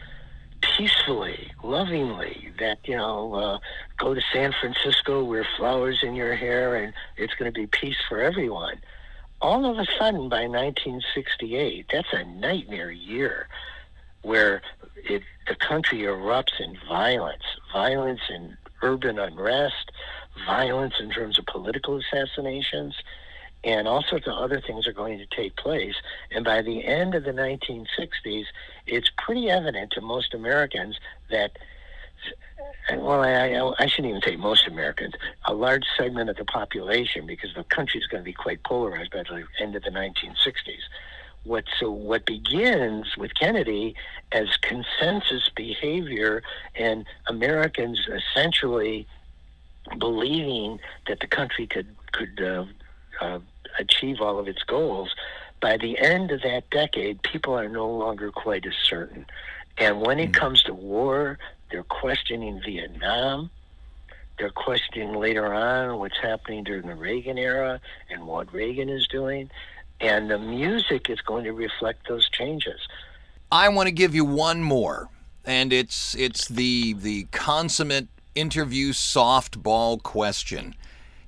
peacefully, 0.62 1.52
lovingly. 1.64 2.50
That 2.60 2.80
you 2.86 2.98
know, 2.98 3.34
uh, 3.36 3.60
go 4.00 4.16
to 4.16 4.22
San 4.34 4.54
Francisco, 4.60 5.24
wear 5.24 5.48
flowers 5.56 6.00
in 6.02 6.16
your 6.16 6.36
hair, 6.36 6.76
and 6.76 6.94
it's 7.16 7.36
going 7.36 7.52
to 7.52 7.58
be 7.58 7.68
peace 7.68 7.98
for 8.10 8.20
everyone. 8.20 8.82
All 9.40 9.66
of 9.66 9.78
a 9.78 9.86
sudden, 10.00 10.30
by 10.30 10.48
1968, 10.48 11.86
that's 11.92 12.12
a 12.12 12.26
nightmare 12.26 12.92
year, 12.92 13.48
where 14.24 14.64
it, 15.06 15.24
the 15.48 15.56
country 15.56 16.00
erupts 16.00 16.60
in 16.60 16.78
violence, 16.88 17.44
violence 17.72 18.22
in 18.30 18.58
urban 18.82 19.20
unrest, 19.20 19.92
violence 20.46 20.96
in 21.00 21.10
terms 21.10 21.40
of 21.40 21.46
political 21.46 22.00
assassinations, 22.00 22.96
and 23.64 23.88
all 23.88 24.04
sorts 24.04 24.28
of 24.28 24.34
other 24.34 24.62
things 24.62 24.88
are 24.88 24.94
going 24.94 25.18
to 25.18 25.26
take 25.26 25.56
place. 25.56 25.96
And 26.32 26.46
by 26.46 26.62
the 26.62 26.86
end 26.86 27.16
of 27.16 27.24
the 27.24 27.32
1960s, 27.32 28.46
it's 28.86 29.12
pretty 29.18 29.50
evident 29.50 29.92
to 29.92 30.02
most 30.02 30.34
Americans 30.34 31.00
that, 31.30 31.58
well, 32.92 33.22
I, 33.22 33.50
I, 33.50 33.74
I 33.80 33.88
shouldn't 33.88 34.10
even 34.10 34.22
say 34.22 34.36
most 34.36 34.68
Americans, 34.68 35.16
a 35.46 35.54
large 35.54 35.86
segment 35.98 36.30
of 36.30 36.38
the 36.38 36.46
population, 36.46 37.26
because 37.26 37.50
the 37.56 37.64
country 37.64 38.00
is 38.00 38.08
going 38.08 38.24
to 38.24 38.26
be 38.26 38.34
quite 38.34 38.64
polarized 38.64 39.12
by 39.12 39.24
the 39.24 39.44
end 39.60 39.76
of 39.76 39.84
the 39.84 39.90
1960s, 39.90 40.84
what 41.44 41.64
so 41.80 41.90
what 41.90 42.26
begins 42.26 43.16
with 43.18 43.34
Kennedy 43.36 43.96
as 44.32 44.58
consensus 44.58 45.50
behavior 45.56 46.44
and 46.76 47.06
Americans 47.28 48.00
essentially 48.08 49.08
believing 49.98 50.80
that 51.08 51.20
the 51.20 51.28
country 51.28 51.68
could 51.68 51.88
could 52.12 52.42
uh, 52.42 52.66
uh, 53.22 53.40
achieve 53.80 54.22
all 54.22 54.40
of 54.40 54.48
its 54.48 54.64
goals. 54.64 55.14
By 55.60 55.78
the 55.78 55.98
end 55.98 56.32
of 56.32 56.42
that 56.44 56.70
decade, 56.70 57.22
people 57.24 57.58
are 57.58 57.70
no 57.70 57.90
longer 57.90 58.32
quite 58.32 58.66
as 58.66 58.74
certain. 58.84 59.26
And 59.78 60.02
when 60.02 60.20
it 60.20 60.34
comes 60.34 60.64
to 60.64 60.74
war, 60.74 61.40
they're 61.72 61.84
questioning 61.84 62.62
Vietnam. 62.64 63.50
They're 64.38 64.50
questioning 64.52 65.14
later 65.14 65.52
on 65.54 65.98
what's 65.98 66.20
happening 66.22 66.64
during 66.64 66.88
the 66.88 66.96
Reagan 66.96 67.38
era 67.38 67.82
and 68.10 68.28
what 68.28 68.54
Reagan 68.54 68.90
is 68.90 69.08
doing. 69.08 69.50
And 70.00 70.30
the 70.30 70.38
music 70.38 71.10
is 71.10 71.22
going 71.22 71.44
to 71.46 71.54
reflect 71.54 72.08
those 72.08 72.30
changes. 72.30 72.80
I 73.52 73.70
want 73.70 73.88
to 73.88 73.92
give 73.92 74.14
you 74.14 74.26
one 74.26 74.62
more, 74.62 75.10
and 75.46 75.72
it's 75.74 76.14
it's 76.16 76.48
the 76.48 76.94
the 76.94 77.24
consummate 77.32 78.08
interview 78.36 78.92
softball 78.92 80.02
question. 80.04 80.76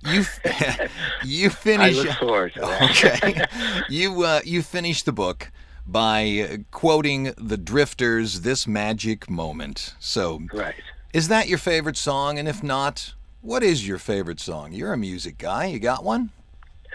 You 0.06 0.26
you 1.24 1.50
finish. 1.50 1.98
I 2.00 2.02
look 2.04 2.18
forward 2.18 2.54
to 2.54 2.60
that. 2.62 2.92
okay. 2.92 3.46
you 3.90 4.24
uh, 4.24 4.42
you 4.44 4.62
finish 4.62 5.04
the 5.04 5.12
book 5.14 5.52
by 5.88 6.48
uh, 6.52 6.58
quoting 6.72 7.34
the 7.38 7.58
Drifters' 7.58 8.42
"This 8.42 8.68
Magic 8.68 9.30
Moment." 9.30 9.96
So, 10.00 10.42
Right. 10.54 10.76
is 11.14 11.28
that 11.30 11.48
your 11.48 11.58
favorite 11.58 11.98
song? 11.98 12.38
And 12.38 12.48
if 12.48 12.62
not, 12.62 13.14
what 13.42 13.64
is 13.64 13.88
your 13.88 13.98
favorite 13.98 14.40
song? 14.40 14.74
You're 14.74 14.94
a 14.94 14.98
music 14.98 15.38
guy. 15.38 15.66
You 15.68 15.80
got 15.80 16.04
one? 16.04 16.30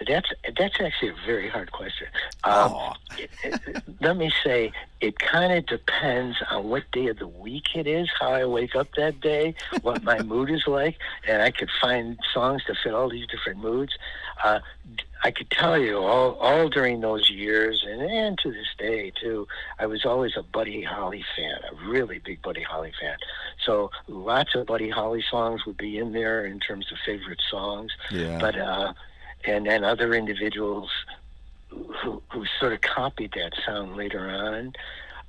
That's 0.09 0.29
that's 0.59 0.81
actually 0.81 1.11
a 1.11 1.15
very 1.27 1.49
hard 1.49 1.71
question. 1.73 2.09
Um, 2.45 2.95
it- 3.19 3.31
it- 3.45 3.83
let 4.01 4.17
me 4.17 4.31
say, 4.43 4.73
it 5.01 5.19
kind 5.19 5.53
of 5.53 5.67
depends 5.67 6.37
on 6.51 6.69
what 6.69 6.83
day 6.93 7.07
of 7.09 7.19
the 7.19 7.29
week 7.29 7.75
it 7.75 7.87
is, 7.87 8.09
how 8.19 8.33
I 8.33 8.45
wake 8.45 8.75
up 8.75 8.89
that 8.97 9.21
day, 9.21 9.55
what 9.83 10.03
my 10.03 10.21
mood 10.33 10.51
is 10.51 10.67
like, 10.67 10.97
and 11.29 11.41
I 11.43 11.51
could 11.51 11.71
find 11.81 12.19
songs 12.33 12.65
to 12.65 12.75
fit 12.75 12.93
all 12.93 13.09
these 13.09 13.27
different 13.29 13.61
moods. 13.61 13.93
Uh, 14.43 14.61
I 15.23 15.31
could 15.31 15.49
tell 15.51 15.79
you 15.79 15.99
all, 15.99 16.35
all 16.35 16.69
during 16.69 17.01
those 17.01 17.31
years, 17.31 17.83
and, 17.89 18.03
and 18.03 18.37
to 18.41 18.51
this 18.53 18.67
day 18.77 19.11
too, 19.19 19.47
I 19.79 19.87
was 19.87 20.05
always 20.05 20.37
a 20.37 20.43
Buddy 20.43 20.83
Holly 20.83 21.25
fan, 21.35 21.61
a 21.71 21.89
really 21.89 22.19
big 22.19 22.43
Buddy 22.43 22.63
Holly 22.63 22.93
fan. 23.01 23.17
So 23.65 23.91
lots 24.07 24.55
of 24.55 24.67
Buddy 24.67 24.91
Holly 24.91 25.25
songs 25.31 25.65
would 25.65 25.79
be 25.79 25.97
in 25.99 26.13
there 26.13 26.45
in 26.45 26.61
terms 26.61 26.93
of 26.93 26.99
favorite 27.07 27.41
songs. 27.51 27.93
Yeah. 28.11 28.39
But 28.39 28.59
uh, 28.59 28.93
and 29.47 29.67
then 29.67 29.85
other 29.85 30.15
individuals 30.15 30.91
who, 31.69 32.23
who 32.31 32.45
sort 32.59 32.73
of 32.73 32.81
copied 32.81 33.33
that 33.33 33.53
sound 33.65 33.97
later 33.97 34.29
on. 34.29 34.73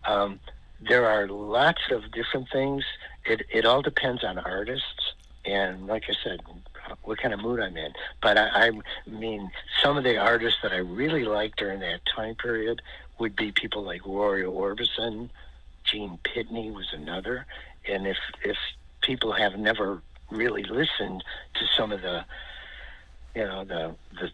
Um, 0.06 0.40
there 0.82 1.06
are 1.06 1.28
lots 1.28 1.82
of 1.92 2.12
different 2.12 2.50
things. 2.52 2.84
It, 3.26 3.44
it 3.52 3.66
all 3.66 3.82
depends 3.82 4.24
on 4.24 4.38
artists, 4.38 5.14
and 5.46 5.88
like 5.88 6.04
I 6.10 6.14
said, 6.24 6.42
what 7.04 7.18
kind 7.18 7.34
of 7.34 7.40
mood 7.40 7.60
I'm 7.60 7.78
in. 7.78 7.94
But 8.22 8.38
I, 8.38 8.68
I 8.68 8.72
mean, 9.10 9.50
some 9.82 9.98
of 9.98 10.04
the 10.04 10.18
artists 10.18 10.60
that 10.62 10.72
I 10.72 10.78
really 10.78 11.26
liked 11.26 11.58
during 11.58 11.80
that 11.80 12.02
time 12.06 12.36
period 12.36 12.82
would 13.18 13.36
be 13.36 13.52
people 13.52 13.84
like 13.84 14.06
Roy 14.06 14.42
Orbison, 14.44 15.30
Gene 15.84 16.20
Pitney 16.24 16.74
was 16.74 16.88
another, 16.94 17.46
and 17.88 18.06
if 18.08 18.18
if 18.44 18.58
people 19.02 19.32
have 19.32 19.58
never 19.58 20.02
really 20.32 20.64
listened 20.64 21.24
to 21.54 21.66
some 21.78 21.92
of 21.92 22.02
the 22.02 22.26
you 23.36 23.44
know 23.44 23.64
the 23.64 23.96
the 24.20 24.32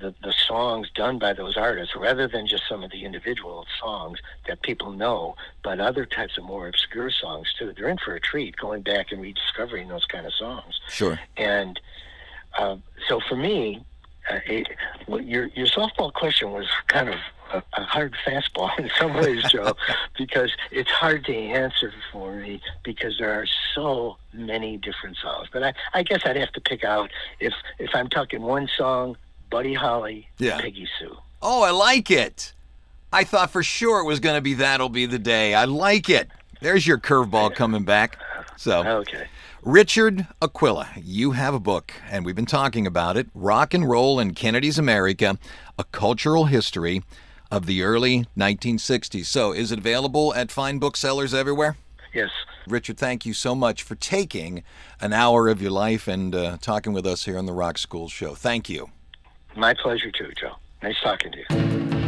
the, 0.00 0.12
the 0.24 0.32
songs 0.32 0.90
done 0.96 1.20
by 1.20 1.32
those 1.32 1.56
artists 1.56 1.94
rather 1.94 2.26
than 2.26 2.48
just 2.48 2.64
some 2.68 2.82
of 2.82 2.90
the 2.90 3.04
individual 3.04 3.64
songs 3.80 4.18
that 4.48 4.60
people 4.62 4.90
know 4.90 5.36
but 5.62 5.78
other 5.80 6.04
types 6.04 6.36
of 6.36 6.44
more 6.44 6.66
obscure 6.68 7.10
songs 7.10 7.46
too 7.58 7.72
they're 7.76 7.88
in 7.88 7.98
for 7.98 8.14
a 8.14 8.20
treat 8.20 8.56
going 8.56 8.82
back 8.82 9.12
and 9.12 9.22
rediscovering 9.22 9.88
those 9.88 10.04
kind 10.06 10.26
of 10.26 10.34
songs 10.34 10.80
Sure. 10.88 11.18
and 11.36 11.80
uh, 12.58 12.76
so 13.08 13.20
for 13.28 13.36
me 13.36 13.84
uh, 14.30 14.40
it, 14.46 14.66
well, 15.06 15.20
your 15.20 15.46
your 15.48 15.66
softball 15.66 16.12
question 16.12 16.50
was 16.52 16.66
kind 16.88 17.08
of 17.08 17.16
a, 17.54 17.62
a 17.80 17.84
hard 17.84 18.14
fastball 18.26 18.70
in 18.78 18.90
some 18.98 19.14
ways, 19.14 19.42
Joe, 19.50 19.74
because 20.18 20.50
it's 20.70 20.90
hard 20.90 21.24
to 21.26 21.34
answer 21.34 21.92
for 22.12 22.34
me 22.34 22.60
because 22.82 23.16
there 23.18 23.32
are 23.32 23.46
so 23.74 24.16
many 24.32 24.76
different 24.76 25.16
songs. 25.16 25.48
But 25.52 25.62
I, 25.62 25.74
I 25.94 26.02
guess 26.02 26.20
I'd 26.24 26.36
have 26.36 26.52
to 26.52 26.60
pick 26.60 26.84
out 26.84 27.10
if 27.40 27.52
if 27.78 27.90
I'm 27.94 28.08
talking 28.08 28.42
one 28.42 28.68
song, 28.76 29.16
Buddy 29.50 29.74
Holly, 29.74 30.28
Yeah. 30.38 30.60
Peggy 30.60 30.88
Sue. 30.98 31.16
Oh, 31.42 31.62
I 31.62 31.70
like 31.70 32.10
it. 32.10 32.52
I 33.12 33.22
thought 33.24 33.50
for 33.50 33.62
sure 33.62 34.00
it 34.00 34.04
was 34.04 34.18
going 34.18 34.34
to 34.34 34.40
be 34.40 34.54
That'll 34.54 34.88
Be 34.88 35.06
the 35.06 35.18
Day. 35.18 35.54
I 35.54 35.66
like 35.66 36.08
it. 36.10 36.28
There's 36.60 36.86
your 36.86 36.98
curveball 36.98 37.54
coming 37.54 37.84
back. 37.84 38.18
So, 38.56 38.82
Okay. 39.00 39.26
Richard 39.62 40.26
Aquila, 40.42 40.88
you 41.02 41.30
have 41.32 41.54
a 41.54 41.58
book, 41.60 41.92
and 42.10 42.24
we've 42.26 42.34
been 42.34 42.44
talking 42.44 42.86
about 42.86 43.16
it 43.16 43.28
Rock 43.34 43.72
and 43.72 43.88
Roll 43.88 44.20
in 44.20 44.34
Kennedy's 44.34 44.78
America, 44.78 45.38
a 45.78 45.84
cultural 45.84 46.44
history 46.46 47.02
of 47.54 47.66
the 47.66 47.82
early 47.82 48.26
1960s. 48.36 49.26
So, 49.26 49.52
is 49.52 49.70
it 49.70 49.78
available 49.78 50.34
at 50.34 50.50
fine 50.50 50.78
booksellers 50.78 51.32
everywhere? 51.32 51.76
Yes. 52.12 52.30
Richard, 52.66 52.98
thank 52.98 53.24
you 53.24 53.32
so 53.32 53.54
much 53.54 53.82
for 53.82 53.94
taking 53.94 54.64
an 55.00 55.12
hour 55.12 55.48
of 55.48 55.62
your 55.62 55.70
life 55.70 56.08
and 56.08 56.34
uh, 56.34 56.56
talking 56.60 56.92
with 56.92 57.06
us 57.06 57.24
here 57.24 57.38
on 57.38 57.46
the 57.46 57.52
Rock 57.52 57.78
School 57.78 58.08
Show. 58.08 58.34
Thank 58.34 58.68
you. 58.68 58.90
My 59.56 59.74
pleasure 59.74 60.10
too, 60.10 60.32
Joe. 60.36 60.56
Nice 60.82 60.96
talking 61.02 61.32
to 61.32 61.38
you. 61.38 62.03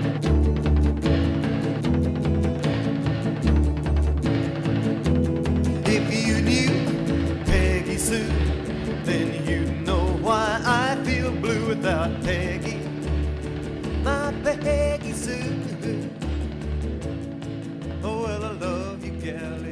Yeah. 19.26 19.65